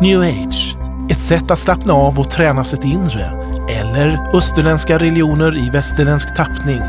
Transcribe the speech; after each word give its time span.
New 0.00 0.20
Age, 0.20 0.76
ett 1.10 1.20
sätt 1.20 1.50
att 1.50 1.58
slappna 1.58 1.92
av 1.92 2.20
och 2.20 2.30
träna 2.30 2.64
sitt 2.64 2.84
inre. 2.84 3.32
Eller 3.70 4.36
österländska 4.36 4.98
religioner 4.98 5.66
i 5.66 5.70
västerländsk 5.70 6.34
tappning. 6.34 6.82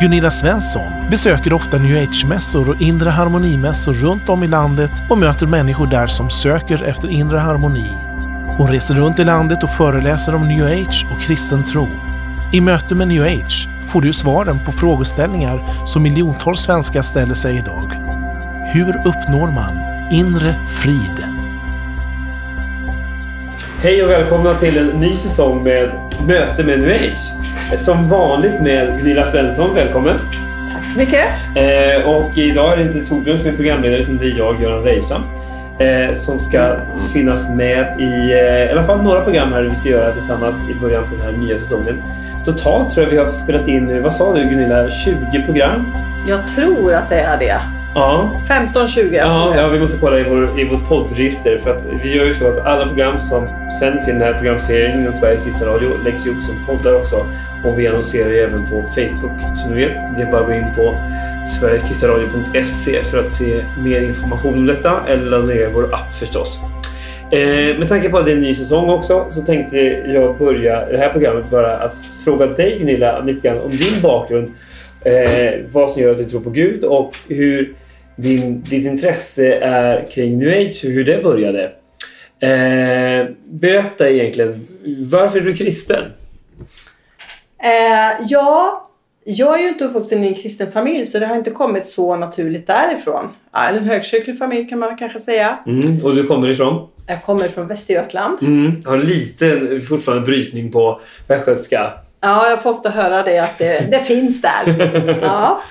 Gunilla 0.00 0.30
Svensson 0.30 1.10
besöker 1.10 1.52
ofta 1.52 1.78
new 1.78 2.02
age-mässor 2.02 2.68
och 2.68 2.80
inre 2.80 3.10
harmonimässor 3.10 3.92
runt 3.92 4.28
om 4.28 4.42
i 4.42 4.46
landet 4.46 4.90
och 5.10 5.18
möter 5.18 5.46
människor 5.46 5.86
där 5.86 6.06
som 6.06 6.30
söker 6.30 6.82
efter 6.82 7.08
inre 7.08 7.38
harmoni. 7.38 7.90
Hon 8.56 8.68
reser 8.68 8.94
runt 8.94 9.18
i 9.18 9.24
landet 9.24 9.62
och 9.62 9.70
föreläser 9.70 10.34
om 10.34 10.48
new 10.48 10.64
age 10.64 11.06
och 11.12 11.20
kristen 11.20 11.64
tro. 11.64 11.88
I 12.52 12.60
möte 12.60 12.94
med 12.94 13.08
new 13.08 13.22
age 13.22 13.68
får 13.86 14.00
du 14.00 14.12
svaren 14.12 14.60
på 14.64 14.72
frågeställningar 14.72 15.86
som 15.86 16.02
miljontals 16.02 16.60
svenskar 16.60 17.02
ställer 17.02 17.34
sig 17.34 17.56
idag. 17.56 17.92
Hur 18.72 18.96
uppnår 19.06 19.50
man 19.50 19.72
inre 20.12 20.66
frid? 20.68 21.29
Hej 23.82 24.02
och 24.02 24.10
välkomna 24.10 24.54
till 24.54 24.78
en 24.78 24.86
ny 24.86 25.12
säsong 25.14 25.62
med 25.62 25.90
Möte 26.26 26.64
med 26.64 26.80
New 26.80 26.90
Age. 26.90 27.32
Som 27.78 28.08
vanligt 28.08 28.60
med 28.60 28.98
Gunilla 28.98 29.24
Svensson, 29.24 29.74
välkommen! 29.74 30.16
Tack 30.72 30.88
så 30.88 30.98
mycket! 30.98 31.26
Eh, 31.54 32.08
och 32.08 32.38
idag 32.38 32.72
är 32.72 32.76
det 32.76 32.82
inte 32.82 33.04
Torbjörn 33.04 33.38
som 33.38 33.46
är 33.46 33.52
programledare 33.52 34.00
utan 34.00 34.16
det 34.16 34.26
är 34.26 34.38
jag, 34.38 34.62
Göran 34.62 34.82
Reirsam. 34.82 35.22
Eh, 35.78 36.14
som 36.14 36.38
ska 36.38 36.76
finnas 37.12 37.48
med 37.48 38.00
i 38.00 38.32
eh, 38.32 38.68
i 38.68 38.70
alla 38.70 38.82
fall 38.82 39.02
några 39.02 39.20
program 39.20 39.52
här 39.52 39.62
vi 39.62 39.74
ska 39.74 39.88
göra 39.88 40.12
tillsammans 40.12 40.56
i 40.70 40.74
början 40.74 41.04
på 41.04 41.16
den 41.16 41.24
här 41.24 41.32
nya 41.32 41.58
säsongen. 41.58 42.02
Totalt 42.44 42.90
tror 42.90 43.04
jag 43.04 43.10
vi 43.10 43.16
har 43.16 43.30
spelat 43.30 43.68
in, 43.68 44.02
vad 44.02 44.14
sa 44.14 44.34
du 44.34 44.42
Gunilla, 44.42 44.90
20 44.90 45.42
program? 45.46 45.92
Jag 46.28 46.48
tror 46.48 46.94
att 46.94 47.08
det 47.08 47.20
är 47.20 47.38
det. 47.38 47.79
Ja. 47.94 48.32
15-20 48.48 49.16
ja, 49.16 49.56
ja, 49.56 49.68
vi 49.68 49.80
måste 49.80 49.98
kolla 49.98 50.18
i, 50.18 50.24
vår, 50.24 50.60
i 50.60 50.64
vårt 50.64 50.88
poddregister. 50.88 51.58
För 51.58 51.70
att 51.70 51.84
vi 52.02 52.16
gör 52.16 52.24
ju 52.24 52.34
så 52.34 52.48
att 52.48 52.58
alla 52.58 52.86
program 52.86 53.20
som 53.20 53.48
sänds 53.80 54.08
i 54.08 54.12
den 54.12 54.20
här 54.20 54.34
programserien 54.34 55.00
inom 55.00 55.12
Sveriges 55.12 55.44
Kristna 55.44 55.66
Radio 55.66 55.96
läggs 56.04 56.26
upp 56.26 56.42
som 56.42 56.66
poddar 56.66 56.94
också. 56.94 57.16
Och 57.64 57.78
vi 57.78 57.88
annonserar 57.88 58.30
ju 58.30 58.38
även 58.38 58.66
på 58.66 58.82
Facebook. 58.82 59.56
Som 59.56 59.70
ni 59.70 59.76
vet, 59.76 60.16
det 60.16 60.22
är 60.22 60.30
bara 60.30 60.40
att 60.40 60.46
gå 60.46 60.52
in 60.52 60.74
på 60.76 60.96
sverigeskristnaradio.se 61.48 63.02
för 63.02 63.18
att 63.18 63.32
se 63.32 63.64
mer 63.84 64.00
information 64.00 64.54
om 64.54 64.66
detta. 64.66 65.00
Eller 65.08 65.30
ladda 65.30 65.44
ner 65.44 65.70
vår 65.74 65.94
app 65.94 66.14
förstås. 66.14 66.60
Eh, 67.30 67.78
med 67.78 67.88
tanke 67.88 68.08
på 68.08 68.18
att 68.18 68.24
det 68.24 68.30
är 68.30 68.36
en 68.36 68.42
ny 68.42 68.54
säsong 68.54 68.90
också 68.90 69.26
så 69.30 69.42
tänkte 69.42 69.76
jag 70.06 70.38
börja 70.38 70.86
det 70.86 70.98
här 70.98 71.08
programmet 71.08 71.50
bara 71.50 71.76
att 71.76 71.98
fråga 72.24 72.46
dig 72.46 72.78
Gunilla 72.78 73.20
lite 73.20 73.48
grann 73.48 73.58
om 73.58 73.70
din 73.70 74.02
bakgrund. 74.02 74.54
Eh, 75.04 75.60
vad 75.72 75.90
som 75.90 76.02
gör 76.02 76.10
att 76.10 76.18
du 76.18 76.24
tror 76.24 76.40
på 76.40 76.50
Gud 76.50 76.84
och 76.84 77.14
hur 77.28 77.74
din, 78.20 78.62
ditt 78.62 78.86
intresse 78.86 79.54
är 79.54 80.10
kring 80.10 80.38
new 80.38 80.48
age 80.48 80.84
och 80.84 80.90
hur 80.90 81.04
det 81.04 81.22
började. 81.22 81.72
Eh, 82.42 83.26
berätta 83.44 84.10
egentligen, 84.10 84.66
varför 85.10 85.38
är 85.38 85.44
du 85.44 85.56
kristen? 85.56 86.02
Eh, 87.62 88.26
ja, 88.28 88.86
jag 89.24 89.58
är 89.58 89.62
ju 89.62 89.68
inte 89.68 89.84
uppvuxen 89.84 90.24
i 90.24 90.26
en 90.26 90.34
kristen 90.34 90.72
familj 90.72 91.04
så 91.04 91.18
det 91.18 91.26
har 91.26 91.36
inte 91.36 91.50
kommit 91.50 91.86
så 91.86 92.16
naturligt 92.16 92.66
därifrån. 92.66 93.28
Eller 93.68 93.78
en 93.78 93.86
högkyrklig 93.86 94.38
familj 94.38 94.68
kan 94.68 94.78
man 94.78 94.96
kanske 94.96 95.18
säga. 95.18 95.58
Mm, 95.66 96.04
och 96.04 96.14
du 96.14 96.26
kommer 96.26 96.48
ifrån? 96.48 96.88
Jag 97.06 97.22
kommer 97.22 97.48
från 97.48 97.66
Västergötland. 97.66 98.42
Mm, 98.42 98.82
har 98.86 98.98
lite 98.98 99.80
fortfarande 99.88 100.26
brytning 100.26 100.72
på 100.72 101.00
västgötska. 101.28 101.90
Ja, 102.20 102.48
jag 102.48 102.62
får 102.62 102.70
ofta 102.70 102.90
höra 102.90 103.22
det 103.22 103.38
att 103.38 103.58
det, 103.58 103.90
det 103.90 103.98
finns 103.98 104.42
där. 104.42 105.20
Ja. 105.22 105.62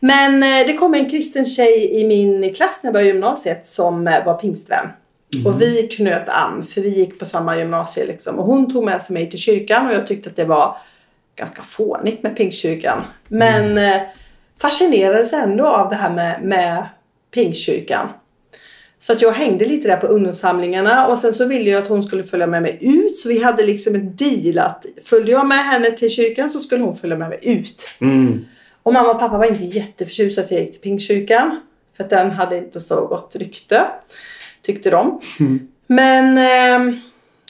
Men 0.00 0.42
eh, 0.42 0.66
det 0.66 0.72
kom 0.72 0.94
en 0.94 1.10
kristen 1.10 1.44
tjej 1.44 2.00
i 2.00 2.06
min 2.06 2.54
klass 2.54 2.80
när 2.82 2.88
jag 2.88 2.92
började 2.92 3.10
gymnasiet 3.10 3.66
som 3.66 4.06
eh, 4.06 4.24
var 4.24 4.34
pingstvän. 4.34 4.88
Mm. 5.34 5.46
Och 5.46 5.62
vi 5.62 5.88
knöt 5.88 6.28
an, 6.28 6.66
för 6.66 6.80
vi 6.80 6.88
gick 6.88 7.18
på 7.18 7.24
samma 7.24 7.56
gymnasie. 7.56 8.06
Liksom. 8.06 8.38
Och 8.38 8.44
hon 8.44 8.72
tog 8.72 8.84
med 8.84 9.02
sig 9.02 9.14
mig 9.14 9.30
till 9.30 9.38
kyrkan 9.38 9.86
och 9.86 9.92
jag 9.92 10.06
tyckte 10.06 10.30
att 10.30 10.36
det 10.36 10.44
var 10.44 10.76
ganska 11.36 11.62
fånigt 11.62 12.22
med 12.22 12.36
pingstkyrkan. 12.36 13.02
Men 13.28 13.64
mm. 13.64 13.94
Eh, 13.94 14.02
fascinerades 14.60 15.32
ändå 15.32 15.66
av 15.66 15.90
det 15.90 15.96
här 15.96 16.10
med, 16.10 16.42
med 16.42 16.86
pingstkyrkan. 17.34 18.08
Så 18.98 19.12
att 19.12 19.22
jag 19.22 19.32
hängde 19.32 19.64
lite 19.64 19.88
där 19.88 19.96
på 19.96 20.06
ungdomssamlingarna 20.06 21.06
och 21.06 21.18
sen 21.18 21.32
så 21.32 21.44
ville 21.44 21.70
jag 21.70 21.82
att 21.82 21.88
hon 21.88 22.02
skulle 22.02 22.24
följa 22.24 22.46
med 22.46 22.62
mig 22.62 22.78
ut. 22.80 23.18
Så 23.18 23.28
vi 23.28 23.42
hade 23.42 23.66
liksom 23.66 23.94
en 23.94 24.16
deal 24.16 24.58
att 24.58 24.84
följde 25.04 25.32
jag 25.32 25.46
med 25.46 25.64
henne 25.64 25.90
till 25.90 26.10
kyrkan 26.10 26.50
så 26.50 26.58
skulle 26.58 26.84
hon 26.84 26.96
följa 26.96 27.16
med 27.16 27.28
mig 27.28 27.38
ut. 27.42 27.88
Mm. 28.00 28.44
Och 28.88 28.94
mamma 28.94 29.10
och 29.10 29.18
pappa 29.18 29.38
var 29.38 29.44
inte 29.44 29.64
jätteförtjusta 29.64 30.40
att 30.40 30.50
jag 30.50 30.60
gick 30.60 30.72
till 30.72 30.80
Pingstkyrkan. 30.80 31.60
För 31.96 32.04
att 32.04 32.10
den 32.10 32.30
hade 32.30 32.56
inte 32.56 32.80
så 32.80 33.06
gott 33.06 33.36
rykte. 33.36 33.86
Tyckte 34.62 34.90
de. 34.90 35.20
Mm. 35.40 35.68
Men 35.86 36.38
eh, 36.38 36.94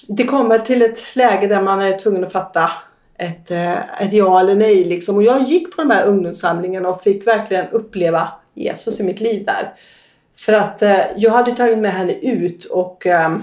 det 0.06 0.24
kommer 0.24 0.58
till 0.58 0.82
ett 0.82 1.00
läge 1.16 1.46
där 1.46 1.62
man 1.62 1.80
är 1.80 1.98
tvungen 1.98 2.24
att 2.24 2.32
fatta 2.32 2.70
ett, 3.18 3.50
eh, 3.50 4.02
ett 4.02 4.12
ja 4.12 4.40
eller 4.40 4.54
nej. 4.54 4.84
Liksom. 4.84 5.16
Och 5.16 5.22
jag 5.22 5.42
gick 5.42 5.76
på 5.76 5.82
de 5.82 5.90
här 5.90 6.06
ungdomssamlingarna 6.06 6.88
och 6.88 7.02
fick 7.02 7.26
verkligen 7.26 7.68
uppleva 7.68 8.28
Jesus 8.54 9.00
i 9.00 9.02
mitt 9.02 9.20
liv 9.20 9.44
där. 9.44 9.74
För 10.36 10.52
att 10.52 10.82
eh, 10.82 11.00
jag 11.16 11.30
hade 11.30 11.52
tagit 11.52 11.78
med 11.78 11.92
henne 11.92 12.12
ut 12.12 12.64
och 12.64 13.06
eh, 13.06 13.36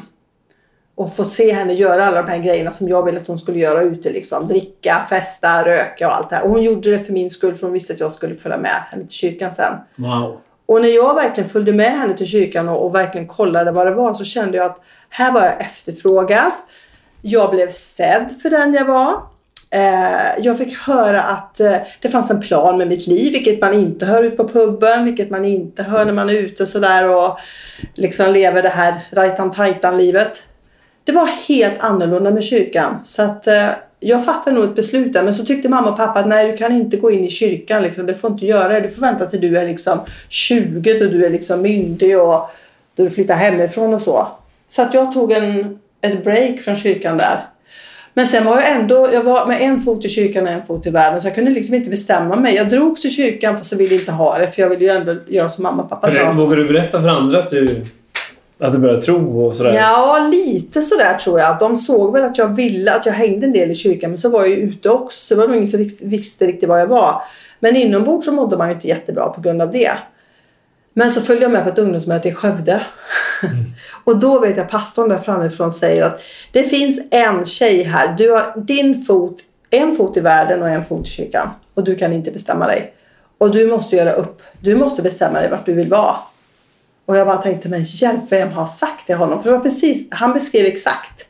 och 0.96 1.16
fått 1.16 1.32
se 1.32 1.54
henne 1.54 1.74
göra 1.74 2.06
alla 2.06 2.22
de 2.22 2.32
här 2.32 2.38
grejerna 2.38 2.72
som 2.72 2.88
jag 2.88 3.04
ville 3.04 3.18
att 3.18 3.28
hon 3.28 3.38
skulle 3.38 3.60
göra 3.60 3.82
ute. 3.82 4.10
Liksom. 4.10 4.48
Dricka, 4.48 5.06
festa, 5.10 5.66
röka 5.66 6.08
och 6.08 6.16
allt 6.16 6.30
det 6.30 6.36
här. 6.36 6.44
Och 6.44 6.50
hon 6.50 6.64
gjorde 6.64 6.92
det 6.92 7.00
för 7.00 7.14
min 7.14 7.30
skull 7.30 7.56
för 7.56 7.68
hon 7.68 7.74
visste 7.74 7.94
att 7.94 8.00
jag 8.00 8.12
skulle 8.12 8.36
följa 8.36 8.58
med 8.58 8.84
henne 8.92 9.04
till 9.04 9.18
kyrkan 9.18 9.52
sen. 9.52 9.74
Wow. 9.96 10.38
Och 10.66 10.82
när 10.82 10.90
jag 10.90 11.16
verkligen 11.16 11.50
följde 11.50 11.74
med 11.74 11.92
henne 11.92 12.14
till 12.14 12.28
kyrkan 12.28 12.70
och, 12.70 12.86
och 12.86 12.96
verkligen 12.96 13.28
kollade 13.28 13.72
vad 13.72 13.88
det 13.88 13.94
var 13.94 14.14
så 14.14 14.24
kände 14.24 14.58
jag 14.58 14.66
att 14.66 14.82
här 15.10 15.32
var 15.32 15.42
jag 15.42 15.62
efterfrågad. 15.62 16.52
Jag 17.22 17.52
blev 17.52 17.70
sedd 17.70 18.32
för 18.42 18.50
den 18.50 18.74
jag 18.74 18.86
var. 18.86 19.22
Eh, 19.72 20.40
jag 20.40 20.58
fick 20.58 20.78
höra 20.78 21.22
att 21.22 21.60
eh, 21.60 21.76
det 22.02 22.10
fanns 22.10 22.32
en 22.32 22.42
plan 22.42 22.78
med 22.78 22.88
mitt 22.88 23.08
liv, 23.08 23.34
vilket 23.34 23.62
man 23.62 23.74
inte 23.74 24.06
hör 24.06 24.24
ut 24.24 24.38
på 24.38 24.48
puben, 24.48 25.06
vilket 25.06 25.30
man 25.30 25.46
inte 25.46 25.84
hör 25.84 26.06
när 26.06 26.14
man 26.14 26.30
är 26.30 26.34
ute 26.34 26.64
och 26.64 26.70
sådär 26.70 27.10
och 27.10 27.40
liksom 27.94 28.34
lever 28.34 28.62
det 28.62 28.70
här 28.70 28.94
rajtan-tajtan-livet 29.12 30.44
det 31.06 31.12
var 31.12 31.26
helt 31.26 31.80
annorlunda 31.80 32.32
med 32.32 32.44
kyrkan. 32.44 33.00
Så 33.04 33.22
att 33.22 33.48
eh, 33.48 33.70
jag 34.00 34.26
fattade 34.26 34.56
nog 34.56 34.66
ett 34.66 34.76
beslut 34.76 35.14
där. 35.14 35.24
Men 35.24 35.34
så 35.34 35.46
tyckte 35.46 35.70
mamma 35.70 35.90
och 35.90 35.98
pappa 35.98 36.20
att 36.20 36.28
nej, 36.28 36.52
du 36.52 36.58
kan 36.58 36.72
inte 36.72 36.98
gå 36.98 37.12
in 37.12 37.26
i 37.26 37.30
kyrkan. 37.30 37.84
Liksom. 37.84 38.06
Det 38.06 38.14
får 38.14 38.32
inte 38.32 38.46
göra 38.46 38.74
det. 38.74 38.80
Du 38.80 38.90
får 38.90 39.02
vänta 39.02 39.26
till 39.26 39.42
du 39.42 39.58
är 39.58 39.68
liksom 39.68 40.00
20 40.30 40.94
och 40.94 41.12
du 41.12 41.26
är 41.26 41.30
liksom 41.30 41.62
myndig 41.62 42.20
och 42.20 42.50
då 42.96 43.04
du 43.04 43.10
flyttar 43.10 43.36
hemifrån 43.36 43.94
och 43.94 44.02
så. 44.02 44.28
Så 44.68 44.82
att 44.82 44.94
jag 44.94 45.14
tog 45.14 45.32
en, 45.32 45.80
ett 46.02 46.24
break 46.24 46.60
från 46.60 46.76
kyrkan 46.76 47.18
där. 47.18 47.46
Men 48.14 48.28
sen 48.28 48.46
var 48.46 48.56
jag 48.56 48.72
ändå, 48.72 49.10
jag 49.14 49.24
var 49.24 49.48
med 49.48 49.62
en 49.62 49.82
fot 49.82 50.06
i 50.06 50.10
kyrkan 50.10 50.44
och 50.44 50.50
en 50.50 50.64
fot 50.64 50.88
i 50.88 50.90
världen 50.90 51.22
så 51.22 51.28
jag 51.28 51.36
kunde 51.36 51.52
liksom 51.52 51.76
inte 51.76 51.90
bestämma 51.90 52.36
mig. 52.36 52.56
Jag 52.56 52.70
drogs 52.70 53.02
till 53.02 53.12
kyrkan 53.12 53.58
fast 53.58 53.72
jag 53.72 53.80
ville 53.80 53.96
inte 53.96 54.12
ha 54.12 54.38
det 54.38 54.48
för 54.48 54.62
jag 54.62 54.70
ville 54.70 54.86
ju 54.86 54.92
ändå 54.92 55.16
göra 55.28 55.50
som 55.50 55.64
mamma 55.64 55.84
och 55.84 55.90
pappa 55.90 56.12
sa. 56.12 56.32
Vågar 56.32 56.58
du 56.58 56.66
berätta 56.66 57.02
för 57.02 57.08
andra 57.08 57.40
att 57.40 57.50
du 57.50 57.86
att 58.60 58.74
du 58.74 58.80
började 58.80 59.02
tro 59.02 59.46
och 59.46 59.56
sådär? 59.56 59.74
Ja, 59.74 60.28
lite 60.32 60.82
sådär 60.82 61.14
tror 61.14 61.40
jag. 61.40 61.60
De 61.60 61.78
såg 61.78 62.14
väl 62.14 62.24
att 62.24 62.38
jag 62.38 62.56
ville, 62.56 62.94
att 62.94 63.06
jag 63.06 63.14
hängde 63.14 63.46
en 63.46 63.52
del 63.52 63.72
i 63.72 63.76
kyrkan 63.76 64.10
men 64.10 64.18
så 64.18 64.30
var 64.30 64.40
jag 64.40 64.50
ju 64.50 64.56
ute 64.56 64.90
också 64.90 65.20
så 65.20 65.34
det 65.34 65.42
var 65.42 65.48
nog 65.48 65.56
ingen 65.56 65.68
som 65.68 65.90
visste 66.02 66.48
riktigt 66.48 66.70
var 66.70 66.78
jag 66.78 66.88
var. 66.88 67.22
Men 67.60 67.76
inombords 67.76 68.26
så 68.26 68.32
mådde 68.32 68.58
man 68.58 68.70
ju 68.70 68.74
inte 68.76 68.88
jättebra 68.88 69.30
på 69.30 69.42
grund 69.42 69.62
av 69.62 69.72
det. 69.72 69.92
Men 70.94 71.12
så 71.12 71.22
följde 71.22 71.46
jag 71.46 71.52
med 71.52 71.64
på 71.64 71.70
ett 71.70 71.80
ungdomsmöte 71.80 72.30
i 72.30 72.34
Skövde. 72.34 72.82
Mm. 73.44 73.56
och 74.04 74.20
då 74.20 74.40
vet 74.40 74.58
jag 74.58 74.70
pastorn 74.70 75.10
där 75.10 75.18
framifrån 75.18 75.72
säger 75.72 76.04
att 76.04 76.22
det 76.52 76.64
finns 76.64 77.02
en 77.12 77.46
tjej 77.46 77.84
här. 77.84 78.16
Du 78.18 78.32
har 78.32 78.62
din 78.66 79.04
fot, 79.04 79.38
en 79.70 79.96
fot 79.96 80.18
i 80.18 80.20
världen 80.20 80.62
och 80.62 80.70
en 80.70 80.86
fot 80.86 81.08
i 81.08 81.10
kyrkan. 81.10 81.48
Och 81.74 81.84
du 81.84 81.96
kan 81.96 82.14
inte 82.14 82.32
bestämma 82.32 82.68
dig. 82.68 82.94
Och 83.38 83.52
du 83.52 83.68
måste 83.68 83.96
göra 83.96 84.14
upp. 84.14 84.42
Du 84.60 84.76
måste 84.76 85.02
bestämma 85.02 85.40
dig 85.40 85.50
vart 85.50 85.66
du 85.66 85.74
vill 85.74 85.90
vara. 85.90 86.16
Och 87.05 87.17
jag 87.17 87.28
bara 87.28 87.37
tänkte, 87.37 87.69
men 87.69 87.84
hjälp 87.84 88.22
vem 88.29 88.52
har 88.52 88.67
sagt 88.67 89.07
det 89.07 89.13
honom? 89.13 89.43
För 89.43 89.49
det 89.49 89.57
var 89.57 89.63
precis, 89.63 90.07
han 90.11 90.34
beskrev 90.34 90.66
exakt. 90.66 91.25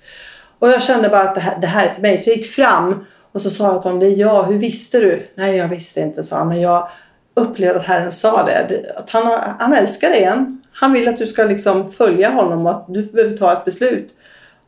Och 0.60 0.70
jag 0.70 0.82
kände 0.82 1.10
bara 1.10 1.24
att 1.24 1.36
det 1.36 1.42
här, 1.42 1.58
det 1.62 1.68
här 1.68 1.88
är 1.88 1.94
till 1.94 2.02
mig. 2.02 2.18
Så 2.18 2.30
jag 2.30 2.38
gick 2.38 2.48
fram 2.48 3.06
och 3.32 3.42
så 3.42 3.50
sa 3.50 3.64
jag 3.64 3.82
till 3.82 3.92
honom, 3.92 4.00
det 4.00 4.06
är 4.08 4.18
jag, 4.18 4.44
hur 4.44 4.58
visste 4.58 5.00
du? 5.00 5.28
Nej, 5.36 5.56
jag 5.56 5.68
visste 5.68 6.02
inte, 6.02 6.24
sa 6.24 6.38
han. 6.38 6.48
Men 6.48 6.62
jag 6.62 6.90
upplevde 7.34 7.80
att 7.80 7.86
Herren 7.86 8.12
sa 8.12 8.44
det. 8.44 8.94
Att 8.96 9.10
han, 9.10 9.40
han 9.60 9.74
älskar 9.74 10.10
dig 10.10 10.20
igen. 10.20 10.62
Han 10.72 10.94
vill 10.94 11.08
att 11.08 11.18
du 11.18 11.28
ska 11.28 11.44
liksom 11.44 11.92
följa 11.92 12.30
honom 12.30 12.66
och 12.66 12.72
att 12.72 12.86
du 12.88 13.04
behöver 13.04 13.38
ta 13.38 13.54
ett 13.54 13.66
beslut. 13.66 14.14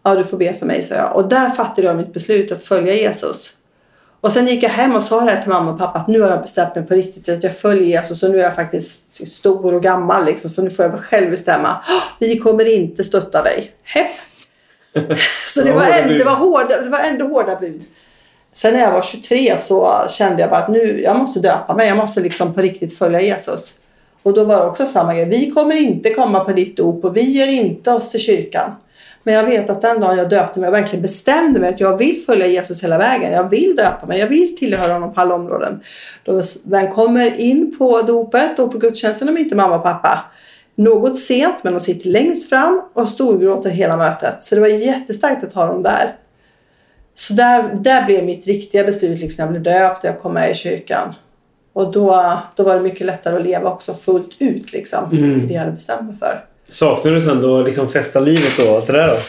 Ja, 0.04 0.16
du 0.16 0.24
får 0.24 0.38
be 0.38 0.54
för 0.54 0.66
mig, 0.66 0.84
sa 0.84 0.96
jag. 0.96 1.16
Och 1.16 1.30
där 1.30 1.50
fattade 1.50 1.88
jag 1.88 1.98
mitt 1.98 2.14
beslut 2.14 2.52
att 2.52 2.64
följa 2.64 2.94
Jesus. 2.94 3.54
Och 4.22 4.34
sen 4.34 4.48
gick 4.48 4.64
jag 4.64 4.70
hem 4.70 4.96
och 4.96 5.04
sa 5.04 5.22
det 5.22 5.32
här 5.32 5.42
till 5.42 5.52
mamma 5.52 5.72
och 5.72 5.80
pappa 5.80 6.00
att 6.00 6.08
nu 6.08 6.22
har 6.22 6.30
jag 6.30 6.42
bestämt 6.42 6.76
mig 6.76 6.86
på 6.86 6.94
riktigt 6.94 7.30
att 7.30 7.44
jag 7.44 7.58
följer 7.58 7.86
Jesus 7.86 8.24
och 8.24 8.32
nu 8.32 8.40
är 8.40 8.44
jag 8.44 8.56
faktiskt 8.56 9.28
stor 9.28 9.74
och 9.74 9.84
gammal 9.84 10.26
liksom, 10.26 10.50
så 10.50 10.62
nu 10.62 10.70
får 10.70 10.86
jag 10.86 11.00
själv 11.00 11.30
bestämma. 11.32 11.78
Vi 12.20 12.40
kommer 12.40 12.74
inte 12.74 13.04
stötta 13.04 13.44
dig. 13.44 13.72
Hepp. 13.84 14.12
så 15.48 15.64
det 15.64 15.72
var, 15.72 15.86
ändå, 15.86 16.14
det, 16.14 16.24
var 16.24 16.36
hårda, 16.36 16.82
det 16.82 16.90
var 16.90 17.00
ändå 17.00 17.28
hårda 17.28 17.56
bud. 17.56 17.86
Sen 18.54 18.74
när 18.74 18.80
jag 18.80 18.92
var 18.92 19.02
23 19.02 19.58
så 19.58 20.06
kände 20.10 20.42
jag 20.42 20.50
bara 20.50 20.60
att 20.60 20.70
nu, 20.70 21.02
jag 21.02 21.16
måste 21.16 21.40
döpa 21.40 21.76
mig. 21.76 21.88
Jag 21.88 21.98
måste 21.98 22.22
liksom 22.22 22.54
på 22.54 22.62
riktigt 22.62 22.98
följa 22.98 23.22
Jesus. 23.22 23.74
Och 24.24 24.34
då 24.34 24.44
var 24.44 24.58
det 24.58 24.66
också 24.66 24.86
samma 24.86 25.16
grej. 25.16 25.26
Vi 25.26 25.52
kommer 25.52 25.76
inte 25.76 26.14
komma 26.14 26.40
på 26.40 26.52
ditt 26.52 26.78
dop 26.78 27.06
och 27.06 27.18
vi 27.18 27.22
ger 27.22 27.48
inte 27.48 27.92
oss 27.92 28.10
till 28.10 28.20
kyrkan. 28.20 28.72
Men 29.28 29.36
jag 29.36 29.44
vet 29.44 29.70
att 29.70 29.82
den 29.82 30.02
dagen 30.02 30.18
jag 30.18 30.30
döpte 30.30 30.60
mig 30.60 30.68
och 30.68 30.74
verkligen 30.74 31.02
bestämde 31.02 31.60
mig 31.60 31.70
att 31.70 31.80
jag 31.80 31.98
vill 31.98 32.24
följa 32.26 32.48
Jesus 32.48 32.84
hela 32.84 32.98
vägen. 32.98 33.32
Jag 33.32 33.50
vill 33.50 33.76
döpa 33.76 34.06
mig. 34.06 34.20
Jag 34.20 34.28
vill 34.28 34.58
tillhöra 34.58 34.94
honom 34.94 35.14
på 35.14 35.22
alla 35.22 35.36
områden. 35.36 35.80
Då 36.24 36.42
vem 36.66 36.92
kommer 36.92 37.40
in 37.40 37.78
på 37.78 38.02
dopet 38.02 38.60
och 38.60 38.72
på 38.72 38.78
gudstjänsten 38.78 39.30
om 39.30 39.38
inte 39.38 39.56
mamma 39.56 39.76
och 39.76 39.84
pappa. 39.84 40.20
Något 40.76 41.20
sent 41.20 41.56
men 41.62 41.74
de 41.74 41.80
sitter 41.80 42.10
längst 42.10 42.50
fram 42.50 42.82
och 42.94 43.10
storgråter 43.10 43.70
hela 43.70 43.98
mötet. 43.98 44.44
Så 44.44 44.56
det 44.56 44.62
var 44.62 44.68
jättestarkt 44.68 45.44
att 45.44 45.54
ha 45.54 45.66
dem 45.66 45.84
där. 45.84 46.16
Så 47.16 47.34
där, 47.34 47.76
där 47.76 48.06
blev 48.06 48.26
mitt 48.26 48.48
riktiga 48.48 48.84
beslut 48.84 49.20
liksom 49.20 49.44
jag 49.44 49.50
blev 49.52 49.64
döpt 49.64 50.04
och 50.04 50.10
jag 50.10 50.20
kom 50.20 50.34
med 50.34 50.52
i 50.52 50.54
kyrkan. 50.54 51.14
Och 51.74 51.92
då, 51.92 52.38
då 52.56 52.64
var 52.64 52.76
det 52.76 52.82
mycket 52.82 53.06
lättare 53.06 53.36
att 53.36 53.44
leva 53.44 53.70
också 53.70 53.94
fullt 53.94 54.36
ut 54.40 54.74
liksom, 54.74 55.12
Mm. 55.12 55.42
i 55.42 55.46
det 55.46 55.54
jag 55.54 55.60
hade 55.60 55.72
bestämt 55.72 56.02
mig 56.02 56.16
för. 56.16 56.46
Saknar 56.70 57.12
du 57.12 57.22
sen 57.22 57.42
då 57.42 57.62
liksom 57.62 57.88
festa 57.90 58.20
livet 58.20 58.60
och 58.60 58.76
allt 58.76 58.88
det 58.88 58.94
där 58.94 59.08
då? 59.08 59.20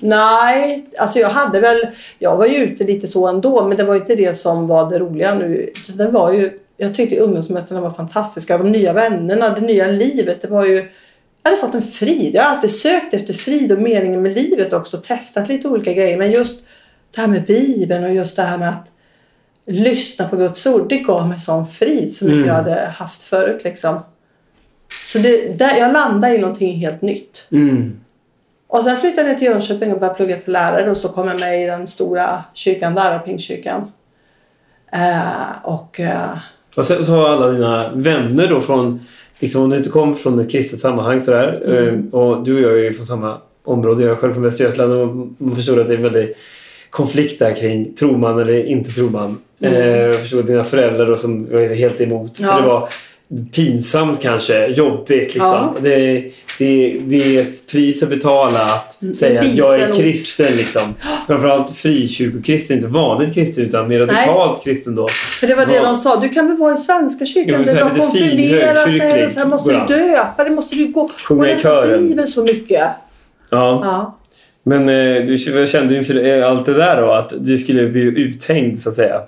Nej, 0.00 0.86
alltså 0.98 1.18
jag 1.18 1.28
hade 1.28 1.60
väl... 1.60 1.86
Jag 2.18 2.36
var 2.36 2.46
ju 2.46 2.56
ute 2.56 2.84
lite 2.84 3.06
så 3.06 3.26
ändå, 3.28 3.68
men 3.68 3.76
det 3.76 3.84
var 3.84 3.94
inte 3.94 4.14
det 4.14 4.34
som 4.34 4.66
var 4.66 4.90
det 4.90 4.98
roliga 4.98 5.34
nu. 5.34 5.70
Det 5.96 6.08
var 6.08 6.32
ju, 6.32 6.50
jag 6.76 6.94
tyckte 6.94 7.16
ungdomsmötena 7.20 7.80
var 7.80 7.90
fantastiska. 7.90 8.58
De 8.58 8.72
nya 8.72 8.92
vännerna, 8.92 9.48
det 9.54 9.60
nya 9.60 9.86
livet. 9.86 10.42
Det 10.42 10.48
var 10.48 10.66
ju... 10.66 10.88
Jag 11.42 11.50
hade 11.50 11.60
fått 11.60 11.74
en 11.74 11.82
frid. 11.82 12.34
Jag 12.34 12.42
har 12.42 12.54
alltid 12.54 12.70
sökt 12.70 13.14
efter 13.14 13.34
frid 13.34 13.72
och 13.72 13.78
meningen 13.78 14.22
med 14.22 14.34
livet 14.34 14.72
också. 14.72 14.96
Testat 14.96 15.48
lite 15.48 15.68
olika 15.68 15.92
grejer. 15.92 16.16
Men 16.18 16.30
just 16.30 16.64
det 17.14 17.20
här 17.20 17.28
med 17.28 17.44
Bibeln 17.46 18.04
och 18.04 18.14
just 18.14 18.36
det 18.36 18.42
här 18.42 18.58
med 18.58 18.68
att 18.68 18.86
lyssna 19.66 20.28
på 20.28 20.36
Guds 20.36 20.66
ord. 20.66 20.88
Det 20.88 20.98
gav 20.98 21.28
mig 21.28 21.38
sån 21.38 21.66
frid 21.66 22.14
som 22.14 22.28
Mm. 22.28 22.46
jag 22.46 22.54
hade 22.54 22.92
haft 22.96 23.22
förut. 23.22 23.64
Liksom. 23.64 24.00
Så 25.04 25.18
det, 25.18 25.58
där, 25.58 25.76
jag 25.78 25.92
landade 25.92 26.34
i 26.34 26.38
någonting 26.38 26.76
helt 26.76 27.02
nytt. 27.02 27.48
Mm. 27.52 28.00
Och 28.68 28.84
sen 28.84 28.96
flyttade 28.96 29.28
jag 29.28 29.38
till 29.38 29.46
Jönköping 29.48 29.92
och 29.92 30.00
började 30.00 30.16
plugga 30.16 30.36
till 30.36 30.52
lärare 30.52 30.90
och 30.90 30.96
så 30.96 31.08
kom 31.08 31.28
jag 31.28 31.40
med 31.40 31.62
i 31.62 31.66
den 31.66 31.86
stora 31.86 32.44
kyrkan 32.54 32.94
där, 32.94 33.18
Pingstkyrkan. 33.18 33.92
Eh, 34.92 35.64
och 35.64 36.00
eh, 36.00 36.38
Och 36.76 36.84
så 36.84 37.14
har 37.14 37.28
alla 37.28 37.48
dina 37.48 37.90
vänner 37.94 38.48
då 38.48 38.60
från, 38.60 39.00
liksom 39.38 39.62
om 39.62 39.70
du 39.70 39.76
inte 39.76 39.88
kommer 39.88 40.14
från 40.14 40.40
ett 40.40 40.50
kristet 40.52 40.78
sammanhang 40.80 41.20
sådär, 41.20 41.62
Mm. 41.66 42.08
eh, 42.12 42.14
och 42.20 42.44
du 42.44 42.54
och 42.66 42.72
jag 42.72 42.78
är 42.78 42.84
ju 42.84 42.92
från 42.92 43.06
samma 43.06 43.38
område, 43.64 44.02
jag 44.04 44.12
är 44.12 44.16
själv 44.16 44.32
från 44.32 44.42
Västergötland 44.42 44.92
och 44.92 45.16
man 45.38 45.56
förstår 45.56 45.80
att 45.80 45.86
det 45.86 45.92
är 45.92 45.96
en 45.96 46.02
väldig 46.02 46.34
konflikt 46.90 47.38
där 47.38 47.56
kring 47.56 47.94
tror 47.94 48.16
man 48.18 48.38
eller 48.38 48.64
inte 48.66 48.90
tror 48.90 49.10
man. 49.10 49.38
Mm. 49.60 49.74
Eh, 49.74 49.96
jag 49.96 50.20
förstår 50.20 50.40
att 50.40 50.46
dina 50.46 50.64
föräldrar 50.64 51.06
då 51.06 51.16
som 51.16 51.52
var 51.52 51.74
helt 51.74 52.00
emot, 52.00 52.38
Ja. 52.40 52.48
för 52.48 52.62
det 52.62 52.68
var 52.68 52.88
pinsamt 53.54 54.20
kanske, 54.22 54.66
jobbigt 54.66 55.34
liksom. 55.34 55.42
Ja. 55.42 55.74
Det, 55.82 56.32
det, 56.58 57.00
det 57.06 57.36
är 57.36 57.42
ett 57.42 57.66
pris 57.70 58.02
att 58.02 58.08
betala 58.08 58.60
att 58.64 59.02
Mm, 59.02 59.14
säga 59.16 59.40
att 59.40 59.54
jag 59.54 59.80
är 59.80 59.92
kristen 59.92 60.56
liksom. 60.56 60.94
Framförallt 61.26 61.70
frikyrkokristen, 61.70 62.76
inte 62.76 62.88
vanligt 62.88 63.34
kristen 63.34 63.64
utan 63.64 63.88
mer 63.88 64.00
radikalt 64.00 64.64
kristen 64.64 64.94
då. 64.94 65.08
för 65.40 65.46
det 65.46 65.54
var 65.54 65.66
det 65.66 65.74
Ja. 65.74 65.82
de 65.82 65.96
sa, 65.96 66.20
du 66.20 66.28
kan 66.28 66.46
väl 66.48 66.56
vara 66.56 66.74
i 66.74 66.76
Svenska 66.76 67.24
kyrkan 67.26 67.62
där 67.62 67.74
du 67.74 67.82
har 67.82 67.90
konfirmerat 67.90 68.84
dig 68.86 69.26
och 69.26 69.32
så 69.32 69.38
här 69.38 69.46
måste 69.46 69.72
du 69.86 69.94
döpa 69.94 70.44
dig, 70.44 70.52
måste 70.52 70.76
du 70.76 70.86
gå 70.86 71.08
Sjunga 71.28 71.40
och 71.40 71.46
läsa. 71.46 71.86
Bibeln 71.98 72.26
så 72.28 72.42
mycket. 72.44 72.80
Ja. 73.50 73.80
Ja. 73.84 74.18
Men 74.62 74.88
eh, 74.88 75.22
du 75.24 75.66
kände 75.66 75.96
inför 75.96 76.26
eh, 76.26 76.50
allt 76.50 76.64
det 76.66 76.74
där 76.74 77.02
då 77.02 77.12
att 77.12 77.32
du 77.40 77.58
skulle 77.58 77.88
bli 77.88 78.00
uthängd 78.02 78.78
så 78.78 78.88
att 78.88 78.94
säga. 78.96 79.20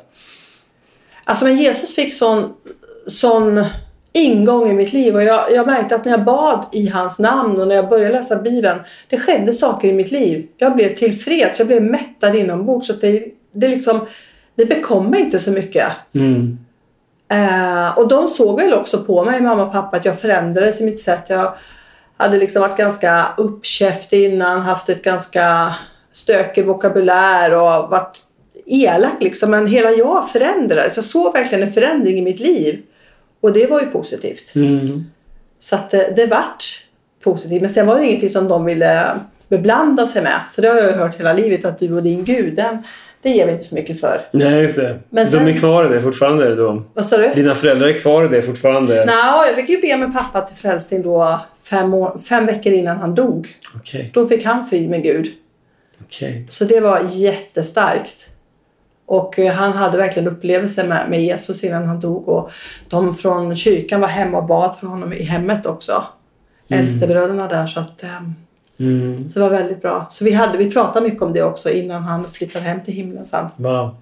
Alltså 1.25 1.45
men 1.45 1.57
Jesus 1.57 1.95
fick 1.95 2.13
sån, 2.15 2.45
sån 3.07 3.65
ingång 4.19 4.71
i 4.71 4.75
mitt 4.75 4.93
liv 4.93 5.15
och 5.15 5.23
jag, 5.23 5.53
jag 5.53 5.67
märkte 5.67 5.95
att 5.95 6.05
när 6.05 6.13
jag 6.13 6.25
bad 6.25 6.67
i 6.73 6.89
hans 6.89 7.19
namn 7.19 7.61
och 7.61 7.69
när 7.69 7.75
jag 7.75 7.89
började 7.89 8.13
läsa 8.13 8.37
Bibeln, 8.37 8.81
det 9.09 9.19
skedde 9.19 9.53
saker 9.53 9.89
i 9.89 9.93
mitt 9.93 10.11
liv. 10.11 10.47
Jag 10.57 10.75
blev 10.75 10.95
tillfreds, 10.95 11.59
jag 11.59 11.69
blev 11.69 11.83
mättad 11.83 12.37
inombords. 12.37 12.87
Så 12.87 12.93
det, 12.93 13.25
det, 13.53 13.69
liksom, 13.69 14.01
det 14.55 14.67
bekom 14.67 15.07
mig 15.07 15.21
inte 15.21 15.39
så 15.39 15.51
mycket. 15.51 15.87
Mm. 16.15 16.59
Eh, 17.31 17.99
och 17.99 18.09
de 18.09 18.29
såg 18.29 18.61
väl 18.61 18.75
också 18.75 19.05
på 19.05 19.25
mig, 19.25 19.41
mamma 19.41 19.67
och 19.67 19.73
pappa, 19.73 19.97
att 19.97 20.05
jag 20.05 20.21
förändrades 20.21 20.81
i 20.81 20.85
mitt 20.85 21.01
sätt. 21.01 21.25
Jag 21.29 21.55
hade 22.17 22.37
liksom 22.37 22.63
varit 22.63 22.77
ganska 22.77 23.27
uppkäftig 23.37 24.25
innan, 24.25 24.61
haft 24.61 24.89
ett 24.89 25.05
ganska 25.05 25.75
stökig 26.13 26.67
vokabulär 26.67 27.55
och 27.55 27.91
varit 27.91 28.19
elak 28.67 29.17
liksom. 29.21 29.51
Men 29.51 29.67
hela 29.67 29.91
jag 29.91 30.31
förändrades. 30.31 30.97
Jag 30.97 31.05
såg 31.05 31.33
verkligen 31.33 31.65
en 31.65 31.73
förändring 31.73 32.19
i 32.19 32.23
mitt 32.23 32.41
liv. 32.41 32.83
Och 33.41 33.53
det 33.53 33.67
var 33.67 33.81
ju 33.81 33.87
positivt. 33.87 34.55
Mm. 34.55 35.05
Så 35.61 35.75
att 35.77 35.91
det, 35.91 36.13
det 36.17 36.27
vart 36.27 36.65
positivt. 37.25 37.61
Men 37.61 37.71
sen 37.71 37.87
var 37.87 37.99
det 37.99 38.07
ingenting 38.07 38.31
som 38.31 38.49
de 38.49 38.65
ville 38.65 39.07
beblanda 39.49 40.07
sig 40.07 40.23
med. 40.23 40.41
Så 40.49 40.61
det 40.61 40.69
har 40.69 40.77
jag 40.77 40.87
ju 40.87 40.93
hört 40.93 41.19
hela 41.21 41.33
livet 41.33 41.65
att 41.65 41.79
du 41.79 41.95
och 41.97 42.03
din 42.03 42.25
gud, 42.25 42.57
den, 42.57 42.79
det 43.23 43.31
ger 43.31 43.47
vi 43.47 43.53
inte 43.53 43.65
så 43.65 43.75
mycket 43.75 44.01
för. 44.01 44.21
Nej, 44.33 44.61
just 44.61 44.77
det. 44.77 44.99
Men 45.11 45.29
sen- 45.29 45.45
De 45.45 45.53
är 45.53 45.57
kvar 45.57 45.85
i 45.85 45.89
det 45.95 46.03
fortfarande 46.03 46.55
då. 46.55 46.83
Vad 46.95 47.05
sa 47.05 47.17
du? 47.17 47.29
Dina 47.35 47.55
föräldrar 47.55 47.89
är 47.89 47.93
kvar 47.93 48.25
i 48.25 48.29
det 48.29 48.43
fortfarande. 48.43 49.05
Nå, 49.05 49.45
jag 49.47 49.55
fick 49.57 49.69
ju 49.69 49.81
be 49.81 49.97
med 49.97 50.13
pappa 50.15 50.41
till 50.41 50.57
frälsning 50.57 51.03
då 51.03 51.41
fem, 51.63 51.95
år, 51.95 52.19
fem 52.29 52.47
veckor 52.47 52.73
innan 52.73 52.97
han 52.97 53.15
dog. 53.15 53.49
Okej, 53.77 54.11
Då 54.15 54.27
fick 54.27 54.45
han 54.45 54.65
fri 54.67 54.89
med 54.89 55.03
Gud. 55.03 55.27
okej. 56.07 56.47
Så 56.49 56.65
det 56.65 56.81
var 56.81 57.01
jättestarkt. 57.11 58.29
Och 59.09 59.39
eh, 59.39 59.53
han 59.55 59.73
hade 59.73 59.97
verkligen 59.97 60.29
upplevelser 60.29 60.89
med, 60.89 61.11
med 61.11 61.23
Jesus 61.23 61.65
innan 61.65 61.87
han 61.87 62.01
dog. 62.01 62.29
Och 62.29 62.51
de 62.89 63.15
från 63.15 63.57
kyrkan 63.57 64.01
var 64.01 64.09
hemma 64.09 64.39
och 64.39 64.47
bad 64.47 64.77
för 64.77 64.87
honom 64.87 65.13
i 65.13 65.23
hemmet 65.23 65.67
också. 65.67 66.05
Äldstebröderna 66.69 67.49
där. 67.49 67.67
Så, 67.67 67.81
att, 67.81 68.03
eh, 68.03 68.11
Mm. 68.81 69.31
så 69.31 69.39
det 69.39 69.45
var 69.45 69.51
väldigt 69.51 69.83
bra. 69.83 70.07
Så 70.11 70.25
vi, 70.25 70.33
hade, 70.33 70.59
vi 70.59 70.71
pratade 70.71 71.07
mycket 71.07 71.23
om 71.23 71.33
det 71.33 71.43
också 71.43 71.71
innan 71.71 72.03
han 72.03 72.29
flyttade 72.29 72.65
hem 72.65 72.83
till 72.85 72.95
himlen 72.95 73.25
sen. 73.25 73.47
Wow. 73.57 73.97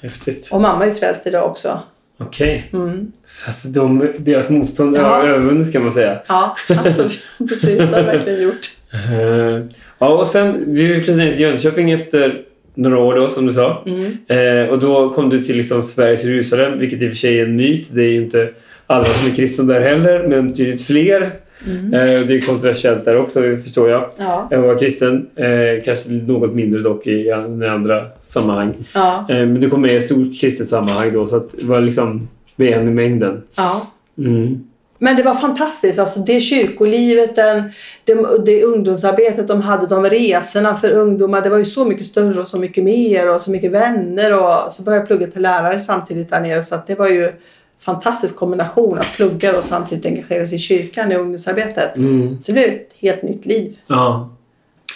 Häftigt. 0.00 0.50
Och 0.52 0.60
mamma 0.60 0.86
är 0.86 0.90
frälst 0.90 1.26
idag 1.26 1.44
också. 1.50 1.80
Okej. 2.18 2.70
Mm. 2.72 3.12
Så 3.24 3.48
att 3.68 3.74
de, 3.74 4.12
deras 4.18 4.50
motstånd 4.50 4.96
Ja. 4.96 5.02
har 5.02 5.22
övervunnit 5.24 5.72
kan 5.72 5.82
man 5.82 5.92
säga. 5.92 6.18
Ja, 6.28 6.56
absolut. 6.68 7.22
Precis, 7.38 7.78
det 7.78 7.84
har 7.96 8.02
verkligen 8.04 8.42
gjort. 8.42 8.60
Eh, 8.92 9.66
ja, 9.98 10.08
och 10.08 10.26
sen 10.26 10.74
du 10.74 10.94
flyttade 10.94 11.16
ner 11.24 11.30
till 11.32 11.40
Jönköping 11.40 11.90
efter 11.90 12.42
några 12.76 12.98
år 12.98 13.14
då, 13.14 13.28
som 13.28 13.46
du 13.46 13.52
sa. 13.52 13.82
Mm. 13.86 14.16
Eh, 14.64 14.70
och 14.72 14.78
då 14.78 15.10
kom 15.10 15.30
du 15.30 15.42
till 15.42 15.56
liksom 15.56 15.82
Sveriges 15.82 16.24
Jerusalem, 16.24 16.78
vilket 16.78 17.02
i 17.02 17.06
och 17.06 17.10
för 17.10 17.16
sig 17.16 17.40
är 17.40 17.44
en 17.46 17.56
myt. 17.56 17.94
Det 17.94 18.02
är 18.02 18.08
ju 18.10 18.22
inte 18.22 18.48
alla 18.86 19.04
som 19.04 19.30
är 19.30 19.34
kristna 19.34 19.64
där 19.64 19.80
heller, 19.80 20.28
men 20.28 20.48
betydligt 20.48 20.82
fler. 20.86 21.28
Mm. 21.66 21.94
Eh, 21.94 22.20
det 22.26 22.34
är 22.34 22.46
kontroversiellt 22.46 23.04
där 23.04 23.18
också, 23.18 23.40
förstår 23.40 23.90
jag. 23.90 24.10
Ja, 24.18 24.48
Jag 24.50 24.62
var 24.62 24.78
kristen, 24.78 25.26
eh, 25.36 25.84
kanske 25.84 26.12
något 26.12 26.54
mindre 26.54 26.80
dock 26.80 27.06
i, 27.06 27.10
i 27.12 27.32
andra 27.32 28.04
sammanhang. 28.20 28.74
ja, 28.94 29.26
Eh, 29.28 29.36
men 29.36 29.60
du 29.60 29.70
kom 29.70 29.82
med 29.82 29.92
i 29.92 29.96
ett 29.96 30.02
stort 30.02 30.40
kristet 30.40 30.68
sammanhang 30.68 31.12
då, 31.12 31.26
så 31.26 31.36
att 31.36 31.54
det 31.58 31.64
var 31.66 31.80
liksom 31.80 32.28
en 32.56 32.88
i 32.88 32.90
mängden. 32.90 33.42
ja. 33.56 33.92
Mm. 34.18 34.60
Men 34.98 35.16
det 35.16 35.22
var 35.22 35.34
fantastiskt. 35.34 35.98
Alltså 35.98 36.20
det 36.20 36.40
kyrkolivet, 36.40 37.36
den, 37.36 37.72
det, 38.04 38.44
det 38.44 38.64
ungdomsarbetet 38.64 39.48
de 39.48 39.60
hade, 39.60 39.86
de 39.86 40.04
resorna 40.04 40.76
för 40.76 40.90
ungdomar. 40.90 41.40
Det 41.40 41.50
var 41.50 41.58
ju 41.58 41.64
så 41.64 41.84
mycket 41.84 42.06
större 42.06 42.40
och 42.40 42.48
så 42.48 42.58
mycket 42.58 42.84
mer 42.84 43.34
och 43.34 43.40
så 43.40 43.50
mycket 43.50 43.72
vänner. 43.72 44.42
Och 44.42 44.72
så 44.72 44.82
började 44.82 45.00
jag 45.00 45.06
plugga 45.06 45.26
till 45.26 45.42
lärare 45.42 45.78
samtidigt 45.78 46.30
där 46.30 46.40
nere. 46.40 46.62
Så 46.62 46.74
att 46.74 46.86
det 46.86 46.94
var 46.94 47.08
ju 47.08 47.32
fantastisk 47.80 48.36
kombination 48.36 48.98
att 48.98 49.12
plugga 49.16 49.58
och 49.58 49.64
samtidigt 49.64 50.06
engagera 50.06 50.46
sig 50.46 50.56
i 50.56 50.58
kyrkan 50.58 51.12
i 51.12 51.14
ungdomsarbetet. 51.14 51.96
Mm. 51.96 52.40
Så 52.40 52.52
det 52.52 52.52
blev 52.52 52.68
ett 52.68 52.92
helt 52.98 53.22
nytt 53.22 53.46
liv. 53.46 53.76
Ja. 53.88 54.36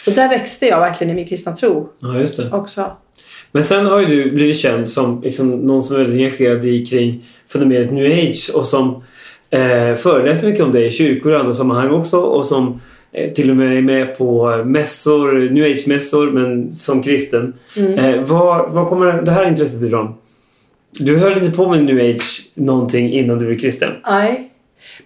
Så 0.04 0.10
där 0.10 0.28
växte 0.28 0.66
jag 0.66 0.80
verkligen 0.80 1.10
i 1.10 1.14
min 1.14 1.26
kristna 1.26 1.52
tro 1.52 1.88
ja, 2.00 2.18
just 2.18 2.36
det. 2.36 2.50
också. 2.52 2.96
Men 3.52 3.64
sen 3.64 3.86
har 3.86 4.00
ju 4.00 4.06
du 4.06 4.30
blivit 4.30 4.58
känd 4.58 4.90
som 4.90 5.22
liksom, 5.22 5.50
någon 5.50 5.82
som 5.82 5.96
är 5.96 6.00
väldigt 6.00 6.16
engagerad 6.16 6.64
i 6.64 6.86
kring 6.86 7.28
fenomenet 7.52 7.92
new 7.92 8.12
age 8.12 8.50
och 8.54 8.66
som 8.66 9.02
eh, 9.50 9.94
föreläser 9.94 10.48
mycket 10.48 10.64
om 10.64 10.72
det 10.72 10.86
i 10.86 10.90
kyrkor 10.90 11.32
och 11.32 11.40
andra 11.40 11.52
sammanhang 11.52 11.90
också 11.90 12.20
och 12.20 12.46
som 12.46 12.80
eh, 13.12 13.32
till 13.32 13.50
och 13.50 13.56
med 13.56 13.76
är 13.76 13.82
med 13.82 14.18
på 14.18 14.56
mässor, 14.64 15.50
new 15.50 15.64
age-mässor 15.64 16.30
men 16.30 16.74
som 16.74 17.02
kristen. 17.02 17.54
Mm. 17.76 17.98
Eh, 17.98 18.20
var, 18.24 18.68
var 18.68 18.88
kommer 18.88 19.22
det 19.22 19.30
här 19.30 19.44
intresset 19.44 19.82
ifrån? 19.82 20.14
Du 20.98 21.18
höll 21.18 21.38
inte 21.38 21.56
på 21.56 21.68
med 21.68 21.84
new 21.84 22.14
age 22.14 22.42
någonting 22.54 23.12
innan 23.12 23.38
du 23.38 23.46
blev 23.46 23.58
kristen? 23.58 23.92
Nej. 24.06 24.50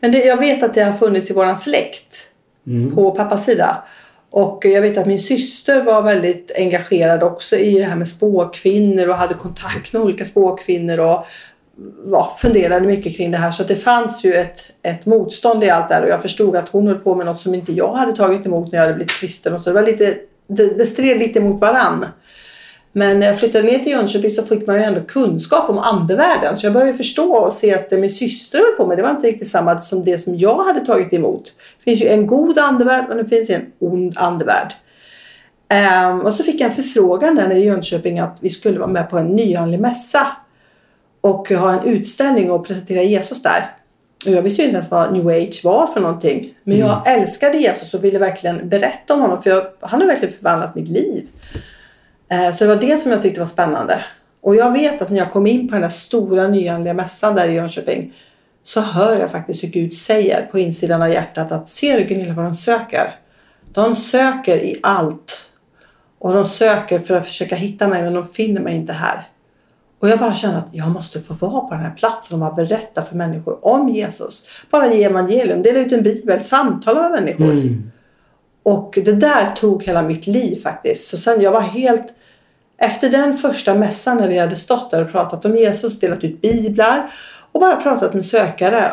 Men 0.01 0.13
det, 0.13 0.19
jag 0.19 0.37
vet 0.37 0.63
att 0.63 0.75
det 0.75 0.83
har 0.83 0.93
funnits 0.93 1.31
i 1.31 1.35
våran 1.35 1.57
släkt. 1.57 2.31
Mm. 2.67 2.95
på 2.95 3.11
pappas 3.11 3.45
sida. 3.45 3.85
Och 4.31 4.65
jag 4.65 4.83
vet 4.83 4.99
att 4.99 5.07
min 5.07 5.19
syster 5.19 5.83
var 5.83 6.03
väldigt 6.03 6.53
engagerad 6.57 7.23
också 7.23 7.57
i 7.57 7.79
det 7.79 7.85
här 7.85 7.97
med 7.97 8.09
spåkvinnor 8.09 9.09
och 9.09 9.17
hade 9.17 9.35
kontakt 9.35 9.93
med 9.93 10.03
olika 10.03 10.25
spåkvinnor 10.25 11.01
och 11.01 11.27
ja, 12.11 12.35
funderade 12.39 12.87
mycket 12.87 13.17
kring 13.17 13.31
det 13.31 13.39
här. 13.39 13.51
Så 13.51 13.63
att 13.63 13.69
det 13.69 13.77
fanns 13.77 14.25
ju 14.25 14.33
ett, 14.33 14.69
ett 14.83 15.07
motstånd 15.07 15.65
i 15.65 15.71
allt 15.71 15.89
det 15.89 15.95
här 15.95 16.03
och 16.03 16.09
jag 16.09 16.23
förstod 16.23 16.57
att 16.57 16.69
hon 16.69 16.89
höll 16.89 16.99
på 16.99 17.15
med 17.15 17.27
något 17.27 17.41
som 17.41 17.55
inte 17.55 17.73
jag 17.73 17.93
hade 17.93 18.13
tagit 18.13 18.47
emot 18.47 18.73
när 18.73 18.79
jag 18.79 18.87
hade 18.87 18.95
blivit 18.95 19.13
kristen. 19.13 19.55
Och 19.55 19.61
så 19.61 19.71
det, 19.71 19.75
var 19.75 19.87
lite, 19.87 20.15
det, 20.47 20.79
det 20.79 20.87
stred 20.87 21.19
lite 21.19 21.41
mot 21.41 21.61
varann. 21.61 22.07
Men 22.97 23.21
när 23.21 23.27
jag 23.27 23.39
flyttade 23.39 23.67
ner 23.67 23.79
till 23.79 23.93
Jönköping 23.93 24.31
så 24.31 24.43
fick 24.43 24.67
man 24.67 24.77
ju 24.77 24.83
ändå 24.83 25.01
kunskap 25.01 25.71
om 25.71 25.79
andevärlden. 25.79 26.57
Så 26.57 26.67
jag 26.67 26.73
började 26.73 26.95
förstå 26.95 27.35
och 27.35 27.53
se 27.53 27.75
att 27.75 27.91
det 27.91 27.99
min 27.99 28.11
syster 28.11 28.59
höll 28.59 28.77
på 28.77 28.87
med, 28.87 28.99
det 28.99 29.03
var 29.03 29.11
inte 29.11 29.29
riktigt 29.29 29.49
samma 29.49 29.79
som 29.79 30.05
det 30.05 30.19
som 30.19 30.37
jag 30.37 30.65
hade 30.65 30.81
tagit 30.81 31.13
emot. 31.13 31.45
Det 31.79 31.85
finns 31.85 32.03
ju 32.03 32.09
en 32.09 32.27
god 32.27 32.59
andevärld 32.59 33.11
och 33.11 33.17
det 33.17 33.25
finns 33.25 33.51
en 33.51 33.63
ond 33.79 34.15
andevärld. 34.17 34.73
Um, 36.11 36.21
och 36.21 36.33
så 36.33 36.43
fick 36.45 36.61
jag 36.61 36.69
en 36.71 36.77
förfrågan 36.77 37.35
där 37.35 37.53
i 37.53 37.65
Jönköping 37.65 38.19
att 38.19 38.39
vi 38.43 38.51
skulle 38.51 38.79
vara 38.79 38.91
med 38.91 39.11
på 39.11 39.19
en 39.19 39.37
nyandlig 39.37 39.81
mässa 39.81 40.27
och 41.25 41.49
ha 41.51 41.73
en 41.81 41.87
utställning 41.89 42.51
och 42.51 42.67
presentera 42.67 43.03
Jesus 43.03 43.43
där. 43.43 43.71
Och 44.27 44.33
jag 44.33 44.43
visste 44.43 44.63
ju 44.63 44.69
inte 44.69 44.77
ens 44.77 44.91
vad 44.91 45.13
new 45.13 45.29
age 45.29 45.61
var 45.65 45.87
för 45.87 46.01
någonting. 46.01 46.55
Men 46.65 46.79
jag 46.79 47.07
Mm. 47.07 47.21
älskade 47.21 47.59
Jesus 47.59 47.95
och 47.95 48.05
ville 48.05 48.19
verkligen 48.19 48.69
berätta 48.69 49.15
om 49.15 49.21
honom 49.21 49.43
för 49.43 49.51
jag, 49.51 49.67
han 49.81 50.01
har 50.01 50.09
verkligen 50.09 50.35
förvandlat 50.35 50.75
mitt 50.75 50.89
liv. 50.89 51.27
Eh, 52.29 52.51
Så 52.53 52.65
det 52.65 52.69
var 52.75 52.81
det 52.81 52.97
som 52.99 53.13
jag 53.13 53.23
tyckte 53.23 53.41
var 53.41 53.47
spännande. 53.47 54.05
Och 54.43 54.57
jag 54.57 54.73
vet 54.73 55.03
att 55.03 55.11
när 55.11 55.19
jag 55.19 55.31
kom 55.33 55.47
in 55.47 55.69
på 55.69 55.73
den 55.73 55.83
där 55.83 55.89
stora 55.89 56.49
nyandliga 56.49 56.95
mässan 56.95 57.35
där 57.35 57.49
i 57.49 57.53
Jönköping 57.53 58.13
så 58.65 58.81
hör 58.81 59.17
jag 59.21 59.31
faktiskt 59.31 59.65
hur 59.65 59.69
Gud 59.69 59.93
säger 59.93 60.43
på 60.51 60.59
insidan 60.59 61.03
av 61.03 61.11
hjärtat 61.11 61.53
att 61.53 61.69
ser 61.69 61.99
du 61.99 62.05
Gunilla 62.05 62.35
vad 62.35 62.45
de 62.45 62.55
söker? 62.55 63.15
De 63.75 63.95
söker 63.95 64.57
i 64.57 64.79
allt. 64.83 65.41
Och 66.19 66.35
de 66.35 66.45
söker 66.45 66.99
för 66.99 67.17
att 67.17 67.27
försöka 67.27 67.57
hitta 67.57 67.89
mig 67.89 68.03
men 68.03 68.15
de 68.15 68.25
finner 68.25 68.61
mig 68.61 68.77
inte 68.77 68.93
här. 68.93 69.29
Och 70.05 70.11
jag 70.11 70.19
bara 70.19 70.35
kände 70.35 70.59
att 70.59 70.69
jag 70.73 70.91
måste 70.91 71.21
få 71.21 71.35
vara 71.35 71.61
på 71.61 71.75
den 71.75 71.81
här 71.81 71.95
platsen 71.97 72.35
och 72.35 72.41
bara 72.41 72.67
berätta 72.67 73.03
för 73.03 73.17
människor 73.17 73.67
om 73.67 73.89
Jesus. 73.89 74.49
Bara 74.71 74.95
ge 74.95 75.05
evangelium, 75.05 75.63
dela 75.63 75.81
ut 75.81 75.93
en 75.93 76.03
bibel, 76.03 76.41
samtala 76.41 77.03
med 77.03 77.11
människor. 77.11 77.51
Mm. 77.51 77.91
Och 78.63 78.99
det 79.05 79.13
där 79.13 79.51
tog 79.57 79.83
hela 79.83 80.03
mitt 80.03 80.27
liv 80.27 80.63
faktiskt. 80.63 81.11
Så 81.11 81.17
sen 81.17 81.41
jag 81.41 81.53
var 81.53 81.61
helt... 81.61 82.07
Efter 82.79 83.11
den 83.11 83.33
första 83.33 83.75
mässan 83.75 84.17
när 84.17 84.29
vi 84.29 84.39
hade 84.39 84.57
stått 84.57 84.91
där 84.91 85.05
och 85.05 85.13
pratat 85.13 85.45
om 85.45 85.57
Jesus, 85.57 86.01
delat 86.01 86.25
ut 86.25 86.41
biblar 86.41 87.13
och 87.53 87.61
bara 87.61 87.77
pratat 87.77 88.15
med 88.15 88.25
sökare. 88.25 88.93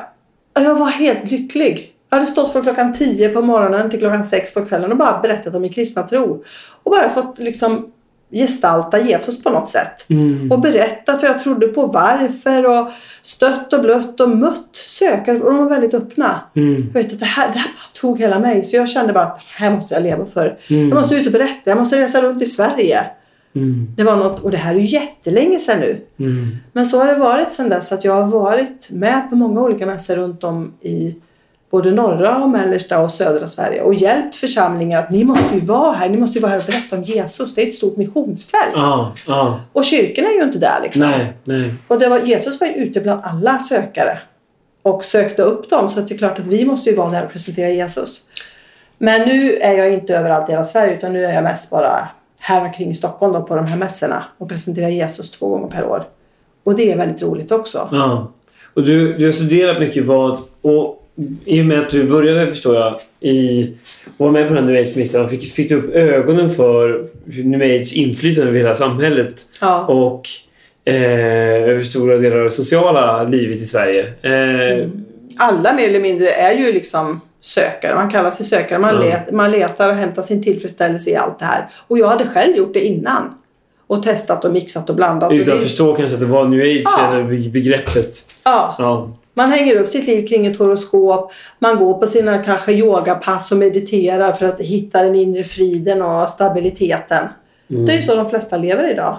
Jag 0.54 0.76
var 0.76 0.90
helt 0.90 1.32
lycklig. 1.32 1.94
Jag 2.10 2.18
hade 2.18 2.28
stått 2.28 2.52
från 2.52 2.64
klockan 2.64 2.94
10 2.94 3.30
på 3.30 3.42
morgonen 3.42 3.90
till 3.90 4.00
klockan 4.00 4.24
6 4.24 4.54
på 4.54 4.66
kvällen 4.66 4.92
och 4.92 4.98
bara 4.98 5.20
berättat 5.22 5.56
om 5.56 5.62
min 5.62 5.74
kristna 5.74 6.04
tro. 6.04 6.44
Och 6.84 6.92
bara 6.92 7.10
fått 7.10 7.40
liksom 7.40 7.92
gestalta 8.32 9.00
Jesus 9.00 9.44
på 9.44 9.50
något 9.50 9.70
sätt. 9.70 10.10
Mm. 10.10 10.52
Och 10.52 10.60
berättat 10.60 11.22
vad 11.22 11.32
jag 11.32 11.40
trodde 11.40 11.68
på, 11.68 11.86
varför 11.86 12.66
och 12.66 12.92
stött 13.22 13.74
och 13.74 13.82
blött 13.82 14.20
och 14.20 14.30
mött 14.30 14.70
sökare. 14.74 15.40
Och 15.40 15.52
de 15.52 15.58
var 15.58 15.70
väldigt 15.70 15.94
öppna. 15.94 16.42
Mm. 16.56 16.92
Jag 16.94 17.04
vet 17.04 17.14
att 17.14 17.20
det 17.20 17.26
här, 17.26 17.54
det 17.54 17.60
här 17.60 17.72
tog 17.94 18.20
hela 18.20 18.40
mig. 18.40 18.64
Så 18.64 18.76
jag 18.76 18.90
kände 18.90 19.14
bara 19.14 19.24
att 19.24 19.36
det 19.36 19.64
här 19.64 19.72
måste 19.72 19.94
jag 19.94 20.04
leva 20.04 20.26
för. 20.26 20.58
Mm. 20.70 20.90
Jag 20.90 20.98
måste 20.98 21.16
ut 21.16 21.26
och 21.26 21.34
berätta. 21.34 21.70
Jag 21.70 21.78
måste 21.78 22.02
resa 22.02 22.22
runt 22.22 22.42
i 22.42 22.46
Sverige. 22.46 23.06
Mm. 23.56 23.88
Det 23.98 24.04
var 24.04 24.16
något, 24.16 24.40
och 24.40 24.52
det 24.52 24.58
här 24.58 24.76
är 24.76 24.80
ju 24.80 24.86
jättelänge 24.86 25.60
sedan 25.60 25.80
nu. 25.80 26.06
Mm. 26.20 26.58
Men 26.74 26.86
så 26.86 27.00
har 27.00 27.08
det 27.08 27.16
varit 27.16 27.52
sedan 27.52 27.70
dess 27.70 27.92
att 27.92 28.06
jag 28.06 28.14
har 28.14 28.32
varit 28.32 28.90
med 28.92 29.30
på 29.30 29.36
många 29.36 29.62
olika 29.62 29.86
mässor 29.86 30.16
runt 30.16 30.44
om 30.44 30.74
i 30.82 31.16
både 31.72 31.92
norra 31.92 32.38
och 32.38 32.50
mellersta 32.50 33.00
och 33.00 33.12
södra 33.12 33.48
Sverige 33.48 33.82
och 33.82 33.94
hjälpt 33.94 34.36
församlingar 34.36 35.00
att 35.00 35.12
ni 35.12 35.24
måste 35.24 35.56
ju 35.56 35.60
vara 35.60 35.94
här, 35.94 36.10
ni 36.10 36.18
måste 36.18 36.38
ju 36.38 36.42
vara 36.42 36.52
här 36.52 36.60
och 36.60 36.66
berätta 36.66 36.96
om 36.96 37.04
Jesus. 37.04 37.56
Det 37.56 37.64
är 37.64 37.68
ett 37.68 37.76
stort 37.76 37.98
missionsfält. 37.98 38.72
Ja, 38.76 39.14
ja. 39.28 39.62
Och 39.74 39.86
kyrkorna 39.86 40.30
är 40.30 40.34
ju 40.34 40.44
inte 40.44 40.60
där 40.60 40.80
liksom. 40.84 41.02
Nej, 41.02 41.34
nej. 41.44 41.74
Och 41.88 42.00
det 42.00 42.10
var, 42.10 42.20
Jesus 42.20 42.60
var 42.60 42.68
ju 42.68 42.74
ute 42.74 43.02
bland 43.02 43.22
alla 43.24 43.60
sökare 43.60 44.20
och 44.82 45.04
sökte 45.04 45.42
upp 45.42 45.70
dem. 45.70 45.90
Så 45.90 46.02
det 46.02 46.14
är 46.14 46.18
klart 46.18 46.40
att 46.40 46.46
vi 46.46 46.66
måste 46.66 46.90
ju 46.90 46.96
vara 46.96 47.12
där 47.12 47.26
och 47.26 47.32
presentera 47.32 47.70
Jesus. 47.70 48.22
Men 48.98 49.28
nu 49.28 49.58
är 49.58 49.74
jag 49.74 49.94
inte 49.94 50.18
överallt 50.18 50.50
i 50.50 50.52
hela 50.52 50.64
Sverige 50.64 50.94
utan 50.94 51.14
nu 51.14 51.26
är 51.26 51.34
jag 51.34 51.44
mest 51.44 51.70
bara 51.70 52.10
här 52.40 52.66
omkring 52.66 52.90
i 52.90 52.96
Stockholm 52.96 53.34
då, 53.34 53.42
på 53.42 53.56
de 53.56 53.66
här 53.66 53.78
mässorna 53.78 54.24
och 54.38 54.50
presenterar 54.50 54.90
Jesus 54.90 55.32
två 55.32 55.50
gånger 55.50 55.68
per 55.68 55.86
år. 55.86 56.04
Och 56.64 56.76
det 56.76 56.92
är 56.92 56.98
väldigt 56.98 57.22
roligt 57.22 57.52
också. 57.52 57.90
Ja. 57.92 58.32
Och 58.74 58.84
du, 58.84 59.18
du 59.18 59.26
har 59.26 59.32
studerat 59.32 59.80
mycket 59.80 60.06
vad... 60.06 60.40
Och 60.62 61.01
i 61.46 61.62
och 61.62 61.66
med 61.66 61.80
att 61.80 61.90
du 61.90 62.04
började, 62.04 62.48
förstår 62.48 62.76
jag, 62.76 63.00
i 63.20 63.72
och 64.18 64.26
var 64.26 64.32
med 64.32 64.48
på 64.48 64.54
den 64.54 64.64
här 64.64 64.72
New 64.74 64.82
Age-mässan 64.84 65.30
fick, 65.30 65.54
fick 65.54 65.70
du 65.70 65.76
upp 65.76 65.96
ögonen 65.96 66.50
för 66.50 67.06
New 67.26 67.62
Age 67.62 67.94
inflytande 67.96 68.50
över 68.50 68.60
hela 68.60 68.74
samhället 68.74 69.34
Ja. 69.62 69.86
och 69.86 70.22
eh, 70.86 71.64
över 71.70 71.82
stora 71.82 72.18
delar 72.18 72.38
av 72.38 72.44
det 72.44 72.50
sociala 72.50 73.24
livet 73.24 73.56
i 73.58 73.66
Sverige. 73.66 74.06
Eh, 74.22 74.88
Alla 75.38 75.74
mer 75.74 75.88
eller 75.88 76.00
mindre 76.00 76.30
är 76.32 76.58
ju 76.58 76.72
liksom 76.74 77.22
sökare. 77.42 77.96
Man 77.96 78.10
kallar 78.10 78.32
sig 78.32 78.46
sökare. 78.46 78.80
Man, 78.80 78.96
Ja. 78.96 79.02
let, 79.02 79.32
man 79.32 79.52
letar 79.52 79.90
och 79.90 79.96
hämtar 79.96 80.22
sin 80.22 80.44
tillfredsställelse 80.44 81.10
i 81.10 81.16
allt 81.16 81.40
det 81.40 81.46
här. 81.46 81.70
Och 81.88 81.98
jag 82.00 82.08
hade 82.08 82.26
själv 82.28 82.58
gjort 82.58 82.74
det 82.74 82.80
innan. 82.80 83.34
Och 83.88 84.04
testat 84.04 84.46
och 84.46 84.54
mixat 84.54 84.90
och 84.90 84.96
blandat. 84.96 85.32
Utan 85.32 85.58
att 85.58 85.64
förstå 85.64 85.96
kanske 85.96 86.14
att 86.14 86.20
det 86.20 86.26
var 86.26 86.48
new 86.48 86.62
age 86.62 86.84
Ja. 86.98 87.14
eller 87.14 87.24
be- 87.24 87.50
begreppet. 87.50 88.14
ja, 88.44 88.76
Ja. 88.80 89.18
Man 89.34 89.52
hänger 89.52 89.76
upp 89.76 89.90
sitt 89.90 90.08
liv 90.08 90.28
kring 90.28 90.46
ett 90.46 90.58
horoskop. 90.58 91.32
Man 91.60 91.78
går 91.78 91.94
på 91.94 92.08
sina 92.08 92.44
kanske 92.44 92.72
yogapass 92.74 93.52
och 93.52 93.58
mediterar 93.58 94.32
för 94.32 94.46
att 94.46 94.62
hitta 94.62 95.04
den 95.04 95.16
inre 95.16 95.44
friden 95.44 96.02
och 96.02 96.30
stabiliteten. 96.30 97.28
Det 97.68 97.92
är 97.92 97.96
ju 97.96 98.02
så 98.02 98.16
de 98.16 98.30
flesta 98.30 98.58
lever 98.58 98.92
idag. 98.92 99.18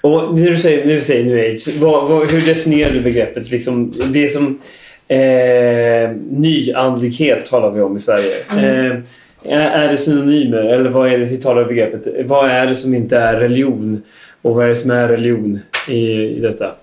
Och 0.00 0.38
när 0.38 0.50
du 0.50 0.58
säger, 0.58 0.86
när 0.86 0.94
du 0.94 1.00
säger 1.00 1.24
new 1.24 1.52
age, 1.52 1.68
vad, 1.78 2.08
vad, 2.08 2.26
hur 2.28 2.46
definierar 2.46 2.92
du 2.92 3.00
begreppet? 3.00 3.50
Liksom, 3.50 3.92
det 4.12 4.28
som 4.28 4.60
eh, 5.08 6.10
nyandlighet 6.30 7.44
talar 7.44 7.70
vi 7.70 7.80
om 7.80 7.96
i 7.96 8.00
Sverige. 8.00 8.36
Eh, 8.50 8.96
är, 9.44 9.70
är 9.70 9.90
det 9.90 9.96
synonymer 9.96 10.64
eller 10.64 10.90
vad 10.90 11.12
är 11.12 11.18
det 11.18 11.24
vi 11.24 11.36
talar 11.36 11.62
om 11.62 11.68
begreppet? 11.68 12.28
Vad 12.28 12.50
är 12.50 12.66
det 12.66 12.74
som 12.74 12.94
inte 12.94 13.18
är 13.18 13.40
religion? 13.40 14.02
Och 14.42 14.54
vad 14.54 14.64
är 14.64 14.68
det 14.68 14.74
som 14.74 14.90
är 14.90 15.08
religion 15.08 15.60
i, 15.88 16.10
i 16.10 16.40
detta? 16.40 16.74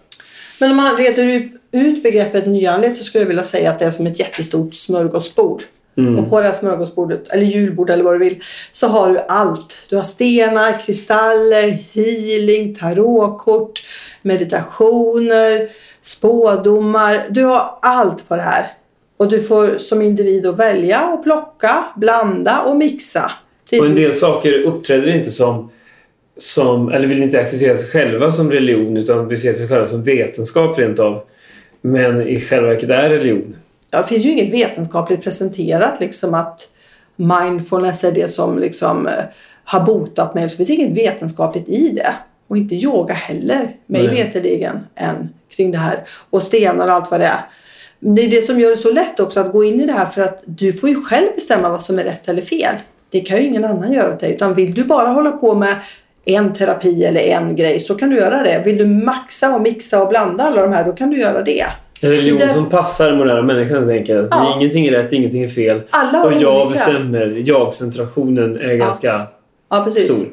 Men 0.60 0.72
om 0.72 0.77
man 0.77 0.98
reder 0.98 1.25
ut- 1.25 1.61
ut 1.72 2.04
begreppet 2.04 2.48
nyandlighet 2.48 2.98
så 2.98 3.04
skulle 3.04 3.22
jag 3.22 3.28
vilja 3.28 3.44
säga 3.44 3.70
att 3.70 3.80
det 3.80 3.86
är 3.86 3.92
som 3.92 4.08
ett 4.08 4.20
jättestort 4.20 4.75
smörgåsbord. 4.75 5.63
Mm. 5.98 6.20
Och 6.20 6.30
på 6.30 6.40
det 6.40 6.46
här 6.46 6.54
smörgåsbordet, 6.54 7.30
eller 7.30 7.46
julbord 7.46 7.90
eller 7.90 8.04
vad 8.04 8.13
du 8.13 8.20
vill, 8.20 8.44
så 8.72 8.88
har 8.88 9.10
du 9.10 9.20
allt. 9.28 9.86
Du 9.90 9.96
har 9.96 10.04
stenar, 10.04 10.80
kristaller, 10.86 11.68
healing, 11.94 12.75
tarotkort, 12.75 13.80
meditationer, 14.22 15.70
spådomar. 16.01 17.25
Du 17.30 17.44
har 17.44 17.80
allt 17.82 18.28
på 18.28 18.36
det 18.36 18.42
här. 18.42 18.68
Och 19.18 19.30
du 19.30 19.42
får 19.42 19.78
som 19.78 20.01
individ 20.01 20.46
att 20.46 20.60
välja 20.60 21.08
och 21.08 21.24
plocka, 21.24 21.84
blanda 21.96 22.62
och 22.62 22.78
mixa. 22.78 23.32
Och 23.80 23.86
en 23.86 23.96
del 23.96 24.12
saker 24.12 24.62
uppträder 24.62 25.16
inte 25.16 25.32
som, 25.32 25.72
som, 26.38 26.90
eller 26.90 27.08
vill 27.08 27.24
inte 27.24 27.40
acceptera 27.40 27.75
sig 27.75 27.88
själva 27.88 28.32
som 28.32 28.51
religion 28.51 28.98
utan 28.98 29.28
vill 29.28 29.42
se 29.42 29.54
sig 29.54 29.68
själva 29.68 29.88
som 29.88 30.04
vetenskap 30.04 30.80
rent 30.80 31.00
av. 31.00 31.24
Men 31.82 32.28
i 32.28 32.40
själva 32.40 32.68
verket 32.68 32.90
är 32.90 33.10
religion. 33.10 33.56
Ja, 33.92 34.02
det 34.02 34.08
finns 34.08 34.26
ju 34.26 34.32
inget 34.32 34.54
vetenskapligt 34.54 35.24
presenterat 35.24 36.00
liksom 36.00 36.34
att 36.34 36.70
mindfulness 37.16 38.04
är 38.04 38.12
det 38.12 38.28
som 38.30 38.60
liksom 38.60 39.08
eh, 39.08 39.24
har 39.64 39.80
botat 39.80 40.36
mig. 40.36 40.44
Det 40.44 40.50
finns 40.50 40.70
inget 40.70 40.98
vetenskapligt 40.98 41.70
i 41.70 41.90
det. 41.90 42.14
Och 42.48 42.58
inte 42.58 42.76
yoga 42.76 43.14
heller, 43.14 43.76
mig 43.86 44.08
Nej. 44.08 44.08
veterligen, 44.08 44.80
än 44.96 45.30
kring 45.56 45.72
det 45.72 45.78
här. 45.78 46.04
Och 46.30 46.44
stenar 46.44 46.88
och 46.88 46.94
allt 46.94 47.12
vad 47.12 47.20
det 47.20 47.26
är. 47.26 47.46
Det 48.00 48.22
är 48.22 48.30
det 48.30 48.42
som 48.42 48.60
gör 48.60 48.70
det 48.70 48.78
så 48.78 48.92
lätt 48.92 49.20
också 49.20 49.40
att 49.40 49.52
gå 49.52 49.64
in 49.64 49.82
i 49.82 49.86
det 49.86 49.94
här 49.94 50.06
för 50.06 50.22
att 50.22 50.44
du 50.46 50.74
får 50.74 50.90
ju 50.90 51.04
själv 51.04 51.28
bestämma 51.36 51.70
vad 51.70 51.82
som 51.82 52.00
är 52.00 52.04
rätt 52.04 52.30
eller 52.30 52.42
fel. 52.42 52.76
Det 53.10 53.20
kan 53.20 53.38
ju 53.38 53.44
ingen 53.44 53.66
annan 53.66 53.94
göra 53.94 54.14
åt 54.14 54.20
dig. 54.20 54.34
Utan 54.34 54.54
vill 54.54 54.74
du 54.74 54.84
bara 54.84 55.08
hålla 55.08 55.32
på 55.32 55.56
med 55.56 55.76
en 56.25 56.54
terapi 56.54 57.04
eller 57.06 57.20
en 57.22 57.56
grej 57.56 57.80
så 57.80 57.96
kan 57.96 58.10
du 58.10 58.16
göra 58.18 58.44
det. 58.44 58.62
Vill 58.66 58.78
du 58.78 58.86
maxa 58.86 59.56
och 59.56 59.62
mixa 59.62 60.01
och 60.04 60.10
blanda 60.10 60.44
alla 60.44 60.62
de 60.62 60.74
här 60.74 60.86
då 60.86 60.92
kan 60.92 61.10
du 61.10 61.20
göra 61.20 61.42
det. 61.42 61.63
En 62.04 62.10
religion 62.10 62.38
Det- 62.40 62.50
som 62.50 62.70
passar 62.70 63.08
den 63.08 63.18
moderna 63.18 63.42
människan 63.42 63.78
helt 63.78 63.92
enkelt. 63.92 64.28
Ja. 64.32 64.54
Ingenting 64.58 64.86
är 64.88 64.92
rätt, 64.92 65.13
ingenting 65.13 65.44
är 65.44 65.48
fel. 65.48 65.82
Alla 65.90 66.24
Och 66.24 66.34
jag 66.34 66.54
olika. 66.68 66.70
bestämmer. 66.70 67.42
Jag-centrationen 67.46 68.58
är 68.58 68.74
ganska 68.75 69.28
Ja, 69.70 69.84
precis. 69.84 70.12
stor. 70.12 70.28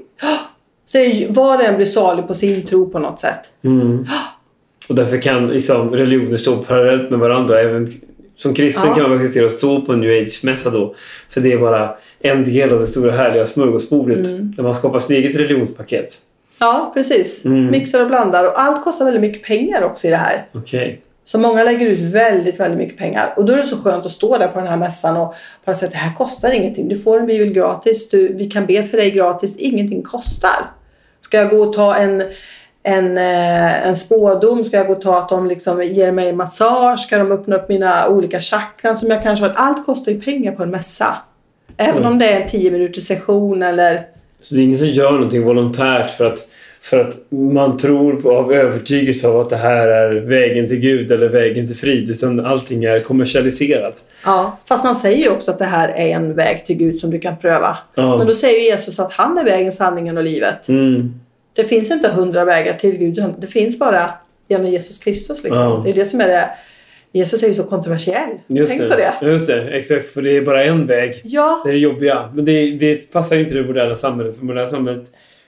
Så 0.87 0.99
var 1.33 1.57
och 1.59 1.65
en 1.65 1.77
blir 1.77 1.87
salig 1.87 2.27
på 2.27 2.35
sin 2.35 2.67
tro 2.67 2.91
på 2.91 2.99
något 2.99 3.21
sätt. 3.21 3.39
Mm. 3.65 4.07
Och 4.89 4.95
därför 4.95 5.23
kan 5.23 5.49
liksom, 5.49 5.91
religioner 5.91 6.37
stå 6.37 6.57
parallellt 6.57 7.11
med 7.11 7.19
varandra. 7.19 7.61
Även 7.61 7.87
som 8.39 8.55
kristen 8.55 8.83
Ja. 8.87 8.95
kan 8.95 9.11
man 9.11 9.19
acceptera 9.19 9.47
att 9.47 9.53
stå 9.53 9.81
på 9.81 9.93
en 9.93 10.01
new 10.01 10.11
age-mässa 10.11 10.71
då. 10.71 10.95
För 11.31 11.41
det 11.41 11.53
är 11.53 11.59
bara 11.59 11.97
en 12.21 12.45
del 12.45 12.73
av 12.73 12.81
det 12.81 12.87
stora 12.87 13.13
härliga 13.13 13.47
smörgåsbordet. 13.47 14.27
Mm. 14.27 14.53
Där 14.57 14.63
man 14.63 14.75
skapar 14.75 15.01
sitt 15.01 15.11
eget 15.11 15.37
religionspaket. 15.37 16.15
Ja, 16.61 16.91
precis. 16.95 17.45
Mm. 17.45 17.67
Mixar 17.71 18.01
och 18.01 18.09
blandar. 18.09 18.45
Och 18.45 18.61
allt 18.61 18.85
kostar 18.85 19.05
väldigt 19.05 19.21
mycket 19.21 19.43
pengar 19.43 19.83
också 19.83 20.07
i 20.07 20.11
det 20.11 20.17
här. 20.17 20.47
Okej. 20.55 21.01
Så 21.25 21.39
många 21.39 21.65
lägger 21.65 21.87
ut 21.89 22.01
väldigt, 22.01 22.61
väldigt 22.61 22.79
mycket 22.79 22.99
pengar. 22.99 23.35
Och 23.37 23.45
då 23.45 23.53
är 23.53 23.57
det 23.57 23.65
så 23.65 23.77
skönt 23.77 24.07
att 24.07 24.13
stå 24.13 24.39
där 24.39 24.49
på 24.49 24.59
den 24.59 24.69
här 24.69 24.77
mässan 24.77 25.17
och 25.17 25.35
bara 25.65 25.75
säga 25.75 25.87
att 25.87 25.93
det 25.93 25.99
här 25.99 26.15
kostar 26.15 26.53
ingenting. 26.53 26.89
Du 26.89 26.99
får 26.99 27.19
en 27.19 27.27
bibel 27.27 27.53
gratis. 27.53 28.11
Du, 28.11 28.35
vi 28.35 28.51
kan 28.51 28.67
be 28.67 28.83
för 28.83 28.97
dig 28.97 29.11
gratis. 29.11 29.57
Ingenting 29.57 30.03
kostar. 30.03 30.71
Ska 31.21 31.37
jag 31.37 31.51
gå 31.51 31.63
och 31.63 31.73
ta 31.73 31.95
en, 31.95 32.23
en, 32.83 33.19
eh, 33.19 33.87
en 33.89 33.97
spådom? 33.97 34.65
Ska 34.65 34.77
jag 34.77 34.87
gå 34.87 34.93
och 34.93 35.01
ta 35.03 35.19
att 35.19 35.29
de 35.29 35.47
liksom 35.47 35.83
ger 35.83 36.13
mig 36.13 36.33
massage? 36.33 36.99
Ska 37.01 37.19
de 37.19 37.33
öppna 37.33 37.57
upp 37.57 37.69
mina 37.69 38.09
olika 38.09 38.41
chakran 38.41 38.97
som 38.97 39.11
jag 39.11 39.23
kanske 39.23 39.45
har? 39.45 39.53
Allt 39.57 39.87
kostar 39.87 40.13
ju 40.13 40.21
pengar 40.21 40.53
på 40.53 40.63
en 40.63 40.71
mässa. 40.71 41.17
Även 41.77 41.97
Mm. 41.97 42.13
om 42.13 42.19
det 42.19 42.27
är 42.29 42.41
en 42.41 42.49
10 42.49 42.71
minuters 42.71 43.05
session 43.07 43.63
eller... 43.63 44.07
Så 44.41 44.55
det 44.55 44.61
är 44.61 44.65
ingen 44.65 44.79
som 44.79 44.89
gör 44.89 45.13
någonting 45.13 45.43
volontärt 45.45 46.11
för 46.11 46.25
att 46.25 46.39
För 46.81 47.01
att 47.01 47.15
man 47.31 47.77
tror 47.77 48.21
på, 48.23 48.37
av 48.37 48.53
övertygelse 48.53 49.29
av 49.29 49.41
att 49.41 49.51
det 49.51 49.57
här 49.57 49.89
är 49.89 50.11
vägen 50.15 50.69
till 50.69 50.77
Gud 50.81 51.13
eller 51.13 51.29
vägen 51.29 51.67
till 51.67 51.77
frid. 51.77 52.11
Utan 52.11 52.47
allting 52.47 52.85
är 52.85 53.01
kommersialiserat. 53.01 54.05
Ja, 54.25 54.59
fast 54.69 54.85
man 54.85 54.97
säger 54.97 55.25
ju 55.25 55.31
också 55.31 55.51
att 55.51 55.59
det 55.59 55.65
här 55.65 55.89
är 55.89 56.07
en 56.15 56.35
väg 56.35 56.67
till 56.67 56.77
Gud 56.77 56.99
som 56.99 57.11
du 57.11 57.19
kan 57.19 57.37
pröva. 57.37 57.79
Ja. 57.95 58.19
Men 58.19 58.27
då 58.27 58.35
säger 58.35 58.61
Jesus 58.61 58.99
att 59.01 59.13
han 59.13 59.39
är 59.39 59.45
vägen, 59.45 59.73
sanningen 59.73 60.19
och 60.19 60.25
livet. 60.25 60.69
Mm. 60.69 61.21
Det 61.59 61.65
finns 61.65 61.91
inte 61.91 62.09
hundra 62.09 62.45
vägar 62.45 62.73
till 62.75 62.99
Gud. 62.99 63.35
Det 63.39 63.47
finns 63.47 63.79
bara 63.79 64.11
genom 64.49 64.67
Jesus 64.71 64.99
Kristus. 64.99 65.45
Liksom. 65.45 65.65
Ja. 65.65 65.81
Det 65.85 65.91
är 65.91 65.95
det 65.95 66.05
som 66.05 66.21
är 66.21 66.29
det. 66.29 66.51
Jesus 67.13 67.43
är 67.43 67.49
ju 67.49 67.55
så 67.55 67.63
kontroversiell. 67.65 68.29
Just 68.47 68.71
Tänk 68.71 68.83
det. 68.83 68.89
på 68.89 68.97
det. 68.97 69.31
Just 69.31 69.47
det, 69.47 69.69
exakt. 69.69 70.07
För 70.07 70.23
det 70.23 70.37
är 70.37 70.43
bara 70.43 70.65
en 70.65 70.87
väg. 70.87 71.21
Ja, 71.25 71.61
Det 71.65 71.71
är 71.71 71.73
det 71.73 71.79
jobbiga. 71.79 72.31
Men 72.35 72.45
det, 72.45 72.71
det 72.71 73.13
passar 73.13 73.37
inte 73.37 73.55
det 73.55 73.63
moderna 73.63 73.97
samhället. 73.97 74.37
För 74.39 74.45
moderna 74.45 74.67
samhället 74.67 75.05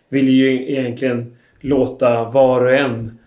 vill 0.08 0.28
ju 0.28 0.70
egentligen 0.72 1.36
låta 1.60 2.24
var 2.24 2.60
och 2.66 2.72
en 2.74 3.18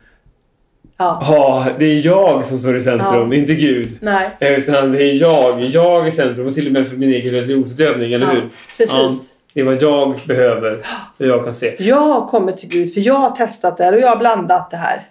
ja. 0.97 1.05
ha... 1.23 1.67
Det 1.79 1.85
är 1.85 2.05
jag 2.05 2.45
som 2.45 2.57
står 2.57 2.75
i 2.75 2.79
centrum, 2.79 3.31
Ja. 3.31 3.37
inte 3.37 3.53
Gud. 3.55 3.89
Nej, 4.01 4.29
Utan 4.39 4.91
det 4.91 5.03
är 5.03 5.21
jag. 5.21 5.61
Jag 5.61 6.07
i 6.07 6.11
centrum 6.11 6.47
och 6.47 6.53
till 6.53 6.67
och 6.67 6.73
med 6.73 6.87
för 6.87 6.97
min 6.97 7.09
egen 7.13 7.31
religionsutövning, 7.33 8.13
eller 8.13 8.25
Ja. 8.25 8.31
hur? 8.33 8.49
precis. 8.77 9.32
Det 9.53 9.61
är 9.61 9.63
vad 9.63 9.81
jag 9.81 10.15
behöver 10.27 10.85
och 11.17 11.25
jag 11.25 11.43
kan 11.43 11.53
se. 11.53 11.75
Jag 11.79 11.99
har 11.99 12.27
kommit 12.27 12.57
till 12.57 12.69
Gud 12.69 12.93
för 12.93 13.01
jag 13.01 13.13
har 13.13 13.29
testat 13.29 13.77
det 13.77 13.83
här 13.83 13.93
och 13.93 14.01
jag 14.01 14.07
har 14.07 14.17
blandat 14.17 14.71
det 14.71 14.77
här. 14.77 15.07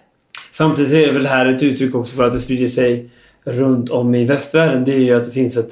Samtidigt 0.51 0.93
är 0.93 1.07
det 1.07 1.13
väl 1.13 1.25
här 1.25 1.45
ett 1.45 1.63
uttryck 1.63 1.95
också 1.95 2.15
för 2.15 2.23
att 2.23 2.33
det 2.33 2.39
sprider 2.39 2.67
sig 2.67 3.09
runt 3.43 3.89
om 3.89 4.15
i 4.15 4.25
västvärlden. 4.25 4.83
Det 4.83 4.93
är 4.93 4.99
ju 4.99 5.13
att 5.13 5.25
det 5.25 5.31
finns 5.31 5.57
ett... 5.57 5.71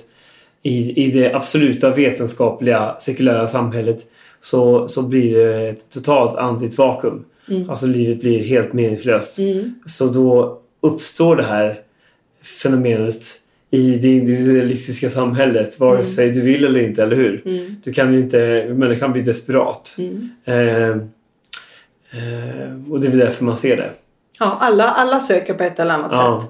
I, 0.64 1.06
i 1.06 1.12
det 1.12 1.34
absoluta 1.34 1.90
vetenskapliga 1.90 2.96
sekulära 3.00 3.48
samhället 3.48 3.98
så, 4.42 4.88
så 4.88 5.02
blir 5.02 5.38
det 5.38 5.70
ett 5.70 5.90
totalt 5.90 6.36
andligt 6.36 6.78
vakuum. 6.78 7.26
Mm. 7.50 7.70
Alltså 7.70 7.86
livet 7.86 8.20
blir 8.20 8.44
helt 8.44 8.74
meningslöst. 8.74 9.40
Mm. 9.40 9.76
Så 9.86 10.06
då 10.06 10.60
uppstår 10.82 11.36
det 11.36 11.44
här 11.44 11.80
fenomenet 12.62 13.24
i 13.74 13.98
det 13.98 14.08
individualistiska 14.08 15.10
samhället 15.10 15.80
vare 15.80 16.04
sig 16.04 16.30
du 16.32 16.42
vill 16.42 16.66
eller 16.66 16.80
inte, 16.80 17.04
eller 17.04 17.16
hur? 17.16 17.42
Mm. 17.46 17.76
Du 17.84 17.94
kan 17.94 18.16
inte... 18.16 18.66
Människan 18.74 19.14
blir 19.14 19.24
desperat. 19.24 19.96
Mm. 19.98 20.30
Eh, 20.46 20.90
eh, 20.90 20.98
och 22.92 23.00
det 23.00 23.08
är 23.08 23.12
därför 23.18 23.46
man 23.46 23.58
ser 23.58 23.78
det. 23.78 23.90
Ja, 24.40 24.58
alla, 24.60 24.84
alla 24.84 25.20
söker 25.20 25.54
på 25.54 25.64
ett 25.64 25.80
eller 25.80 25.92
annat 25.94 26.12
Ja. 26.12 26.42
sätt. 26.42 26.50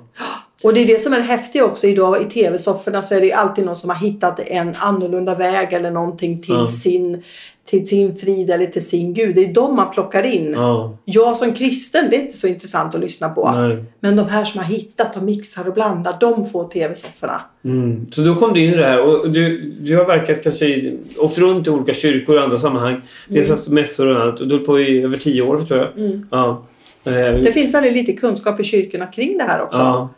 Och 0.64 0.74
det 0.74 0.80
är 0.80 0.88
det 0.88 1.02
som 1.02 1.14
är 1.14 1.20
häftigt 1.20 1.62
också 1.62 1.88
idag 1.88 2.22
i 2.22 2.26
tv-sofforna 2.26 3.02
så 3.02 3.16
är 3.16 3.20
det 3.20 3.26
ju 3.26 3.32
alltid 3.32 3.66
någon 3.66 3.76
som 3.76 3.90
har 3.90 3.98
hittat 3.98 4.40
en 4.40 4.76
annorlunda 4.80 5.36
väg 5.36 5.74
eller 5.74 5.92
någonting 5.92 6.42
till, 6.42 6.54
Ja. 6.56 6.66
sin, 6.68 7.24
till 7.66 7.88
sin 7.88 8.16
frid 8.16 8.50
eller 8.50 8.66
till 8.66 8.86
sin 8.86 9.14
Gud. 9.14 9.36
Det 9.36 9.44
är 9.46 9.54
de 9.54 9.76
man 9.76 9.92
plockar 9.94 10.24
in. 10.24 10.52
Ja, 10.54 10.98
Jag 11.06 11.38
som 11.38 11.54
kristen, 11.54 12.08
det 12.10 12.16
är 12.16 12.22
inte 12.22 12.38
så 12.38 12.48
intressant 12.48 12.96
att 12.96 13.02
lyssna 13.02 13.30
på. 13.30 13.52
nej. 13.52 13.84
Men 14.00 14.16
de 14.16 14.30
här 14.30 14.44
som 14.44 14.60
har 14.60 14.66
hittat 14.66 15.18
och 15.18 15.24
mixar 15.24 15.68
och 15.68 15.74
blandar, 15.74 16.16
de 16.20 16.50
får 16.50 16.64
tv-sofforna. 16.70 17.42
Mm. 17.66 18.06
Så 18.12 18.22
då 18.22 18.36
kom 18.36 18.54
du 18.54 18.60
in 18.66 18.74
i 18.74 18.78
det 18.78 18.86
här 18.86 19.02
och 19.04 19.30
du, 19.32 19.72
du 19.82 19.98
har 19.98 20.06
verkat 20.06 20.44
kanske 20.44 20.66
i, 20.66 20.98
åkt 21.18 21.38
runt 21.38 21.68
i 21.68 21.70
olika 21.70 21.94
kyrkor 21.94 22.36
och 22.38 22.44
andra 22.44 22.58
sammanhang. 22.58 23.02
Dels 23.28 23.50
haft 23.50 23.68
mässor 23.70 24.08
och 24.08 24.22
annat 24.22 24.40
och 24.40 24.48
du 24.48 24.54
hållit 24.54 24.68
på 24.68 24.80
i 24.80 25.02
över 25.04 25.18
tio 25.18 25.42
år 25.42 25.58
tror 25.62 25.80
jag. 25.80 26.06
Mm. 26.06 26.28
Ja. 26.32 26.66
Eh, 27.04 27.14
Det 27.14 27.52
finns 27.54 27.74
väldigt 27.74 27.94
lite 27.94 28.14
kunskap 28.14 28.60
i 28.60 28.64
kyrkorna 28.64 29.06
kring 29.06 29.38
det 29.38 29.44
här 29.44 29.62
också. 29.62 29.78
ja. 29.80 30.10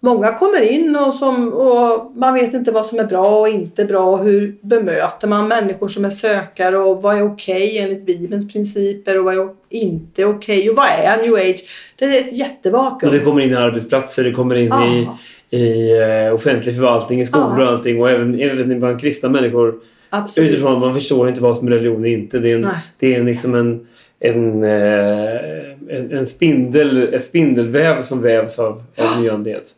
Många 0.00 0.32
kommer 0.34 0.72
in 0.72 0.96
och, 0.96 1.14
som, 1.14 1.52
och 1.52 2.12
man 2.16 2.34
vet 2.34 2.54
inte 2.54 2.70
vad 2.72 2.86
som 2.86 2.98
är 2.98 3.04
bra 3.04 3.40
och 3.40 3.48
inte 3.48 3.84
bra. 3.84 4.06
Och 4.06 4.24
hur 4.24 4.56
bemöter 4.60 5.28
man 5.28 5.48
människor 5.48 5.88
som 5.88 6.04
är 6.04 6.10
sökare 6.10 6.78
och 6.78 7.02
vad 7.02 7.18
är 7.18 7.22
okej 7.26 7.78
enligt 7.78 8.06
Bibelns 8.06 8.52
principer 8.52 9.18
och 9.18 9.24
vad 9.24 9.34
är 9.38 9.48
inte 9.70 10.24
okej 10.24 10.70
och 10.70 10.76
vad 10.76 10.86
är 10.86 11.22
new 11.22 11.34
age? 11.34 11.64
Det 11.96 12.04
är 12.04 12.20
ett 12.20 12.38
jättevakuum. 12.38 13.10
Och 13.12 13.18
det 13.18 13.24
kommer 13.24 13.40
in 13.42 13.50
i 13.50 13.54
arbetsplatser, 13.54 14.24
det 14.24 14.32
kommer 14.32 14.54
in 14.54 14.72
i, 14.72 15.08
Ja, 15.10 15.18
i 15.58 15.98
eh, 16.26 16.34
offentlig 16.34 16.74
förvaltning, 16.74 17.20
i 17.20 17.26
skolor 17.26 17.58
Ja. 17.58 17.64
och 17.64 17.72
allting. 17.72 18.00
Och 18.02 18.10
även, 18.10 18.40
även 18.40 18.80
bland 18.80 19.00
kristna 19.00 19.28
människor. 19.28 19.74
absolut. 20.10 20.52
Utifrån 20.52 20.72
att 20.72 20.80
man 20.80 20.94
förstår 20.94 21.28
inte 21.28 21.42
vad 21.42 21.56
som 21.56 21.66
är 21.68 21.72
religion 21.72 22.00
och 22.00 22.08
inte. 22.08 22.38
Det 22.38 22.50
är, 22.50 22.54
en, 22.54 22.60
Nej. 22.60 22.72
det 22.98 23.14
är 23.14 23.20
en, 23.20 23.26
liksom 23.26 23.54
en, 23.54 23.86
en, 24.20 24.64
eh, 24.64 25.98
en, 25.98 26.12
en 26.12 26.26
spindel, 26.26 27.14
ett 27.14 27.24
spindelväv 27.24 28.02
som 28.02 28.22
vävs 28.22 28.58
av, 28.58 28.82
av 28.98 29.22
nyandlighet. 29.22 29.72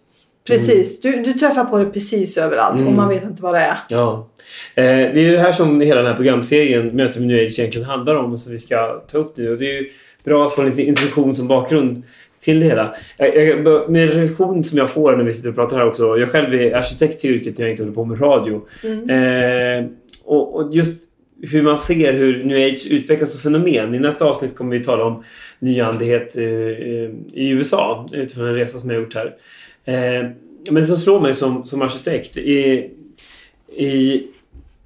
Precis. 0.50 1.00
Du, 1.00 1.12
du 1.22 1.32
träffar 1.32 1.64
på 1.64 1.78
det 1.78 1.84
precis 1.84 2.36
överallt 2.38 2.74
och 2.74 2.80
Mm. 2.80 2.96
man 2.96 3.08
vet 3.08 3.22
inte 3.24 3.42
vad 3.42 3.54
det 3.54 3.58
är. 3.58 3.76
Ja. 3.88 4.28
Eh, 4.74 4.84
det 4.84 5.20
är 5.26 5.32
det 5.32 5.38
här 5.38 5.52
som 5.52 5.80
hela 5.80 5.96
den 6.02 6.10
här 6.10 6.16
programserien 6.16 6.86
Möte 6.96 7.18
med 7.18 7.28
New 7.28 7.36
Age 7.46 7.58
egentligen 7.58 7.86
handlar 7.86 8.14
om 8.14 8.32
och 8.32 8.40
som 8.40 8.52
vi 8.52 8.58
ska 8.58 9.02
ta 9.12 9.18
upp 9.18 9.36
nu. 9.36 9.50
Och 9.50 9.58
det 9.58 9.78
är 9.78 9.86
bra 10.24 10.46
att 10.46 10.52
få 10.54 10.62
lite 10.62 10.82
introduktion 10.82 11.34
som 11.34 11.48
bakgrund 11.48 12.02
till 12.40 12.60
det 12.60 12.66
hela. 12.66 12.94
Jag, 13.18 13.96
reflektion 13.96 14.64
som 14.64 14.78
jag 14.78 14.90
får 14.90 15.16
när 15.16 15.24
vi 15.24 15.32
sitter 15.32 15.48
och 15.48 15.54
pratar 15.54 15.76
här 15.76 15.86
också. 15.86 16.18
Jag 16.18 16.28
själv 16.30 16.54
är 16.54 16.74
arkitekt 16.76 17.24
i 17.24 17.28
yrket 17.28 17.58
när 17.58 17.64
jag 17.64 17.72
inte 17.72 17.82
håller 17.82 17.94
på 17.94 18.04
med 18.04 18.20
radio. 18.20 18.62
Mm. 18.84 19.10
Eh, 19.84 19.90
och, 20.24 20.56
och 20.56 20.74
just 20.74 21.08
hur 21.42 21.62
man 21.62 21.78
ser 21.78 22.12
hur 22.12 22.44
New 22.44 22.56
Age 22.72 22.86
utvecklas 22.90 23.32
som 23.32 23.40
fenomen. 23.40 23.94
I 23.94 23.98
nästa 23.98 24.24
avsnitt 24.24 24.56
kommer 24.56 24.78
vi 24.78 24.84
tala 24.84 25.04
om 25.04 25.24
nyandlighet 25.58 26.36
eh, 26.36 26.44
i 26.44 27.48
USA 27.48 28.08
utifrån 28.12 28.48
en 28.48 28.54
resa 28.54 28.78
som 28.78 28.90
jag 28.90 29.00
gjort 29.02 29.14
här. 29.14 29.34
Eh, 29.84 30.30
men 30.70 30.82
det 30.82 30.86
som 30.86 30.98
slår 30.98 31.20
mig 31.20 31.34
som, 31.34 31.66
som 31.66 31.82
arkitekt 31.82 32.36
i, 32.36 32.90
i, 33.76 34.26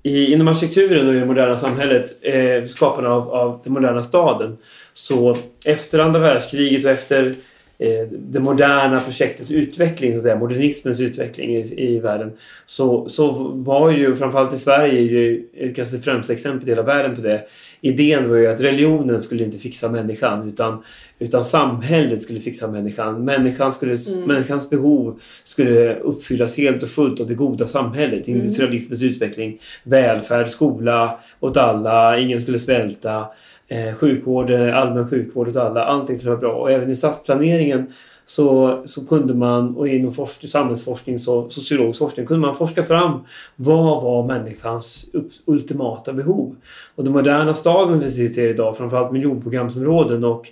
i, 0.02 0.32
inom 0.32 0.48
arkitekturen 0.48 1.08
och 1.08 1.14
i 1.14 1.18
det 1.18 1.26
moderna 1.26 1.56
samhället, 1.56 2.04
eh, 2.22 2.64
skaparna 2.68 3.08
av, 3.08 3.30
av 3.30 3.60
den 3.64 3.72
moderna 3.72 4.02
staden, 4.02 4.56
så 4.94 5.36
efter 5.64 5.98
andra 5.98 6.20
världskriget 6.20 6.84
och 6.84 6.90
efter 6.90 7.34
eh, 7.78 8.08
det 8.10 8.40
moderna 8.40 9.00
projektets 9.00 9.50
utveckling, 9.50 10.12
så 10.12 10.16
att 10.16 10.22
säga, 10.22 10.38
modernismens 10.38 11.00
utveckling 11.00 11.56
i, 11.56 11.74
i 11.76 12.00
världen, 12.00 12.32
så, 12.66 13.08
så 13.08 13.32
var 13.48 13.90
ju, 13.90 14.16
framförallt 14.16 14.54
i 14.54 14.56
Sverige, 14.56 15.00
ju, 15.00 15.44
kanske 15.76 15.96
det 15.96 16.02
främsta 16.02 16.32
exemplet 16.32 16.68
i 16.68 16.70
hela 16.70 16.82
världen 16.82 17.16
på 17.16 17.22
det, 17.22 17.42
idén 17.80 18.28
var 18.28 18.36
ju 18.36 18.46
att 18.46 18.60
religionen 18.60 19.22
skulle 19.22 19.44
inte 19.44 19.58
fixa 19.58 19.88
människan 19.88 20.48
utan, 20.48 20.82
utan 21.18 21.44
samhället 21.44 22.22
skulle 22.22 22.40
fixa 22.40 22.68
människan. 22.68 23.24
Människan 23.24 23.72
skulle, 23.72 23.94
Mm. 24.14 24.28
Människans 24.28 24.70
behov 24.70 25.20
skulle 25.44 25.94
uppfyllas 25.94 26.56
helt 26.56 26.82
och 26.82 26.88
fullt 26.88 27.20
av 27.20 27.26
det 27.26 27.34
goda 27.34 27.66
samhället. 27.66 28.28
Mm. 28.28 28.40
Industrialismens 28.40 29.02
utveckling, 29.02 29.60
välfärd, 29.84 30.48
skola 30.48 31.18
åt 31.40 31.56
alla, 31.56 32.18
ingen 32.18 32.40
skulle 32.40 32.58
svälta, 32.58 33.26
eh, 33.68 33.94
sjukvård, 33.94 34.50
eh, 34.50 34.76
allmän 34.76 35.08
sjukvård 35.08 35.48
åt 35.48 35.56
alla. 35.56 35.84
Allting 35.84 36.18
skulle 36.18 36.30
vara 36.30 36.40
bra. 36.40 36.54
Och 36.54 36.70
även 36.70 36.90
i 36.90 36.94
stadsplaneringen 36.94 37.86
så, 38.26 38.82
så 38.84 39.06
kunde 39.06 39.34
man, 39.34 39.76
och 39.76 39.88
inom 39.88 40.12
forskning, 40.12 40.50
samhällsforskning 40.50 41.16
och 41.16 41.52
sociologisk 41.52 41.98
forskning, 41.98 42.26
kunde 42.26 42.46
man 42.46 42.56
forska 42.56 42.82
fram 42.82 43.20
vad 43.56 44.02
var 44.02 44.26
människans 44.26 45.10
upp, 45.12 45.28
ultimata 45.44 46.12
behov. 46.12 46.56
Och 46.94 47.04
den 47.04 47.12
moderna 47.12 47.54
staden 47.54 48.00
vi 48.00 48.28
ser 48.28 48.48
idag, 48.48 48.76
framförallt 48.76 49.12
miljonprogramsområden 49.12 50.24
och 50.24 50.48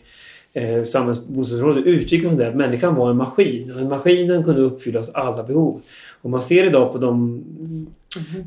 eh, 0.53 0.83
samhällsbostadsområden 0.83 1.85
utgick 1.85 2.23
från 2.23 2.37
det 2.37 2.49
att 2.49 2.55
människan 2.57 2.95
var 2.95 3.11
en 3.11 3.17
maskin. 3.17 3.73
Och 3.77 3.87
maskinen 3.87 4.45
kunde 4.45 4.61
uppfyllas 4.61 5.11
alla 5.15 5.43
behov. 5.43 5.83
Och 6.23 6.31
man 6.31 6.43
ser 6.43 6.65
idag 6.65 6.93
på 6.93 6.99
de 6.99 7.45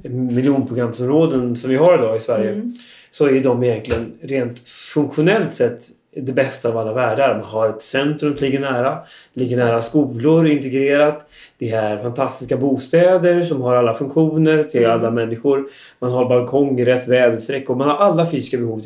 miljonprogramsområden 0.09 1.55
som 1.55 1.69
vi 1.69 1.75
har 1.75 1.93
idag 1.97 2.17
i 2.17 2.19
Sverige 2.19 2.51
Mm. 2.51 2.73
så 3.11 3.27
är 3.29 3.43
de 3.43 3.63
egentligen 3.63 4.13
rent 4.21 4.59
funktionellt 4.69 5.53
sett 5.53 5.79
det 6.17 6.31
bästa 6.31 6.69
av 6.69 6.77
alla 6.77 6.93
världar. 6.93 7.35
Man 7.35 7.43
har 7.43 7.69
ett 7.69 7.81
centrum 7.81 8.37
som 8.37 8.45
ligger 8.45 8.59
nära, 8.59 8.97
ligger 9.33 9.57
nära 9.57 9.81
skolor 9.81 10.47
integrerat. 10.47 11.25
Det 11.57 11.71
är 11.71 11.97
fantastiska 11.97 12.57
bostäder 12.57 13.41
som 13.43 13.61
har 13.61 13.75
alla 13.75 13.93
funktioner 13.93 14.63
till 14.63 14.83
Mm. 14.85 14.91
alla 14.99 15.11
människor. 15.11 15.65
Man 15.99 16.11
har 16.11 16.29
balkonger, 16.29 16.85
rätt 16.85 17.07
väderstreck 17.07 17.69
och 17.69 17.77
man 17.77 17.89
har 17.89 17.95
alla 17.95 18.31
fysiska 18.31 18.57
behov 18.57 18.79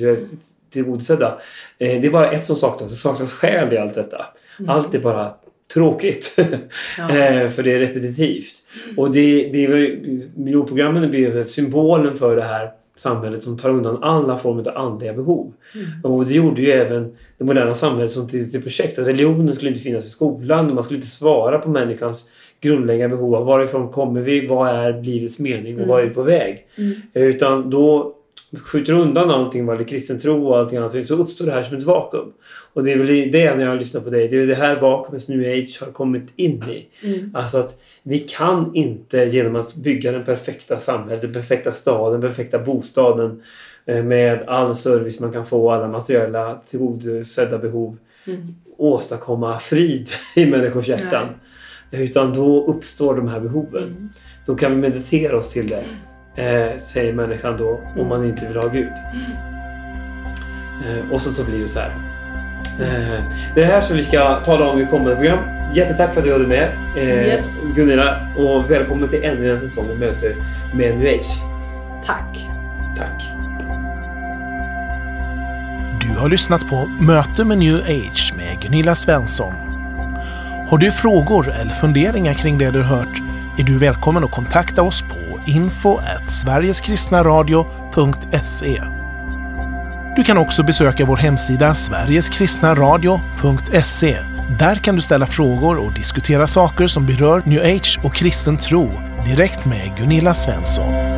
tillgodosedda. 0.70 1.38
Eh, 1.78 2.02
Det 2.02 2.08
är 2.08 2.12
bara 2.12 2.32
ett 2.32 2.46
som 2.46 2.56
saknas. 2.56 2.92
Det 2.92 2.98
saknas 2.98 3.34
själ 3.34 3.74
i 3.74 3.78
allt 3.78 3.94
detta. 3.94 4.26
Allt 4.68 4.96
är 4.96 5.00
bara 5.00 5.32
tråkigt. 5.74 6.36
Ja. 6.98 7.18
Eh, 7.18 7.50
för 7.50 7.64
det 7.64 7.74
är 7.74 7.80
repetitivt. 7.80 8.54
Och 8.98 9.12
det, 9.12 9.50
det 9.54 9.66
är, 9.66 10.00
miljonprogrammen 10.40 11.10
blir 11.10 11.44
symbolen 11.44 12.16
för 12.16 12.36
det 12.36 12.42
här 12.42 12.70
samhället 12.96 13.44
som 13.44 13.58
tar 13.58 13.70
undan 13.70 14.04
alla 14.04 14.38
former 14.38 14.70
av 14.70 14.78
andliga 14.78 15.14
behov. 15.14 15.54
Och 16.04 16.26
det 16.26 16.34
gjorde 16.34 16.62
ju 16.62 16.72
även 16.72 17.16
det 17.38 17.44
moderna 17.44 17.74
samhället 17.74 18.12
som 18.12 18.28
till, 18.28 18.52
till 18.52 18.62
projekt. 18.62 19.00
Att 19.00 19.08
religionen 19.08 19.54
skulle 19.54 19.70
inte 19.70 19.82
finnas 19.82 20.06
i 20.06 20.10
skolan. 20.10 20.76
Man 20.76 20.84
skulle 20.84 20.98
inte 20.98 21.08
svara 21.10 21.60
på 21.60 21.70
människans 21.70 22.26
grundläggande 22.62 23.16
behov. 23.16 23.46
Varifrån 23.46 23.90
kommer 23.90 24.22
vi? 24.22 24.48
Vad 24.48 24.70
är 24.70 25.02
livets 25.04 25.40
mening? 25.40 25.82
Och 25.82 25.88
vad 25.88 26.02
är 26.02 26.08
vi 26.08 26.14
på 26.14 26.24
väg? 26.24 26.68
Mm. 26.78 26.94
Eh, 27.14 27.24
Utan 27.24 27.70
då 27.70 28.16
skjuter 28.58 28.94
undan 28.94 29.32
allting 29.32 29.66
vad 29.66 29.76
gäller 29.76 29.88
kristen 29.88 30.20
tro 30.20 30.48
och 30.48 30.60
allting 30.60 30.78
annat 30.78 31.08
så 31.08 31.16
uppstår 31.16 31.46
det 31.46 31.52
här 31.52 31.64
som 31.64 31.78
ett 31.78 31.84
vakuum. 31.84 32.34
Och 32.74 32.84
det 32.84 32.92
är 32.92 32.98
väl 32.98 33.32
det 33.32 33.56
när 33.56 33.66
jag 33.66 33.78
lyssnar 33.78 34.02
på 34.02 34.10
dig. 34.10 34.28
Det 34.28 34.36
är 34.38 34.48
det 34.48 34.56
här 34.56 34.80
vakuumet 34.80 35.24
som 35.24 35.38
New 35.38 35.64
Age 35.64 35.78
har 35.82 35.92
kommit 35.92 36.34
in 36.36 36.64
i. 36.64 36.88
Mm. 37.04 37.32
Alltså 37.36 37.58
att 37.58 37.82
vi 38.04 38.20
kan 38.20 38.76
inte 38.76 39.18
genom 39.18 39.56
att 39.56 39.76
bygga 39.76 40.12
den 40.12 40.24
perfekta 40.24 40.78
samhället, 40.78 41.22
den 41.22 41.34
perfekta 41.34 41.72
staden, 41.72 42.22
den 42.22 42.30
perfekta 42.30 42.60
bostaden 42.60 43.42
eh, 43.86 44.04
med 44.04 44.44
all 44.48 44.76
service 44.76 45.20
man 45.20 45.32
kan 45.32 45.46
få, 45.46 45.72
alla 45.72 45.88
materiella 45.88 46.56
tillgodosedda 46.66 47.58
behov 47.58 47.98
Mm. 48.28 48.56
åstadkomma 48.78 49.60
frid 49.60 50.10
i 50.36 50.46
människors 50.46 50.88
hjärtan. 50.88 51.26
Utan 51.92 52.34
då 52.34 52.66
uppstår 52.66 53.16
de 53.16 53.28
här 53.28 53.40
behoven. 53.40 53.84
Mm. 53.84 54.10
Då 54.46 54.56
kan 54.56 54.72
vi 54.72 54.78
meditera 54.78 55.38
oss 55.38 55.50
till 55.50 55.68
det, 55.68 55.84
eh, 56.40 56.78
säger 56.78 57.14
människan 57.14 57.58
då, 57.58 57.82
om 57.98 58.08
man 58.08 58.26
inte 58.26 58.48
vill 58.48 58.58
ha 58.58 58.68
Gud. 58.68 58.94
Eh, 60.86 61.12
och 61.12 61.22
så, 61.22 61.32
så 61.32 61.44
blir 61.44 61.60
det 61.60 61.68
så 61.68 61.80
här. 61.80 61.90
Eh, 62.80 63.24
det 63.56 63.62
är 63.62 63.66
det 63.66 63.72
här 63.72 63.82
som 63.82 63.96
vi 63.96 64.04
ska 64.04 64.40
tala 64.40 64.70
om 64.70 64.80
i 64.82 64.86
kommande 64.86 65.16
program. 65.16 65.40
Jättetack 65.74 66.14
för 66.14 66.22
att 66.22 66.28
du 66.28 66.34
hade 66.34 66.48
med 66.48 66.70
eh, 66.98 67.28
Yes. 67.28 67.76
Gunilla 67.76 68.28
och 68.38 68.72
välkommen 68.72 69.10
till 69.10 69.24
ännu 69.24 69.52
en 69.52 69.60
säsong 69.60 69.90
och 69.90 69.98
möte 69.98 70.36
med 70.74 70.98
New 70.98 71.08
Age. 71.08 71.42
Tack. 72.06 72.48
Tack. 72.98 73.24
Du 76.02 76.20
har 76.20 76.30
lyssnat 76.30 76.68
på 76.68 76.86
Möte 77.00 77.46
med 77.46 77.58
New 77.58 77.76
Age 77.76 78.34
med 78.38 78.62
Gunilla 78.62 78.96
Svensson. 78.96 79.54
Har 80.70 80.78
du 80.78 80.92
frågor 80.92 81.54
eller 81.62 81.72
funderingar 81.72 82.34
kring 82.34 82.58
det 82.58 82.72
du 82.72 82.82
hört 82.82 83.22
är 83.58 83.64
du 83.64 83.78
välkommen 83.78 84.24
att 84.24 84.32
kontakta 84.32 84.82
oss 84.82 85.02
på 85.46 85.50
info 85.50 86.00
sverigeskristnaradio.se. 86.28 88.82
Du 90.16 90.24
kan 90.24 90.38
också 90.38 90.64
besöka 90.64 91.06
vår 91.06 91.18
hemsida 91.18 91.74
sverigeskristnaradio.se. 91.74 94.18
Där 94.60 94.76
kan 94.76 94.96
du 94.96 95.02
ställa 95.02 95.26
frågor 95.26 95.78
och 95.78 95.94
diskutera 95.94 96.48
saker 96.48 96.88
som 96.88 97.06
berör 97.06 97.42
New 97.46 97.76
Age 97.76 98.00
och 98.04 98.16
kristen 98.16 98.58
tro 98.58 99.02
direkt 99.26 99.66
med 99.66 99.98
Gunilla 99.98 100.34
Svensson. 100.34 101.09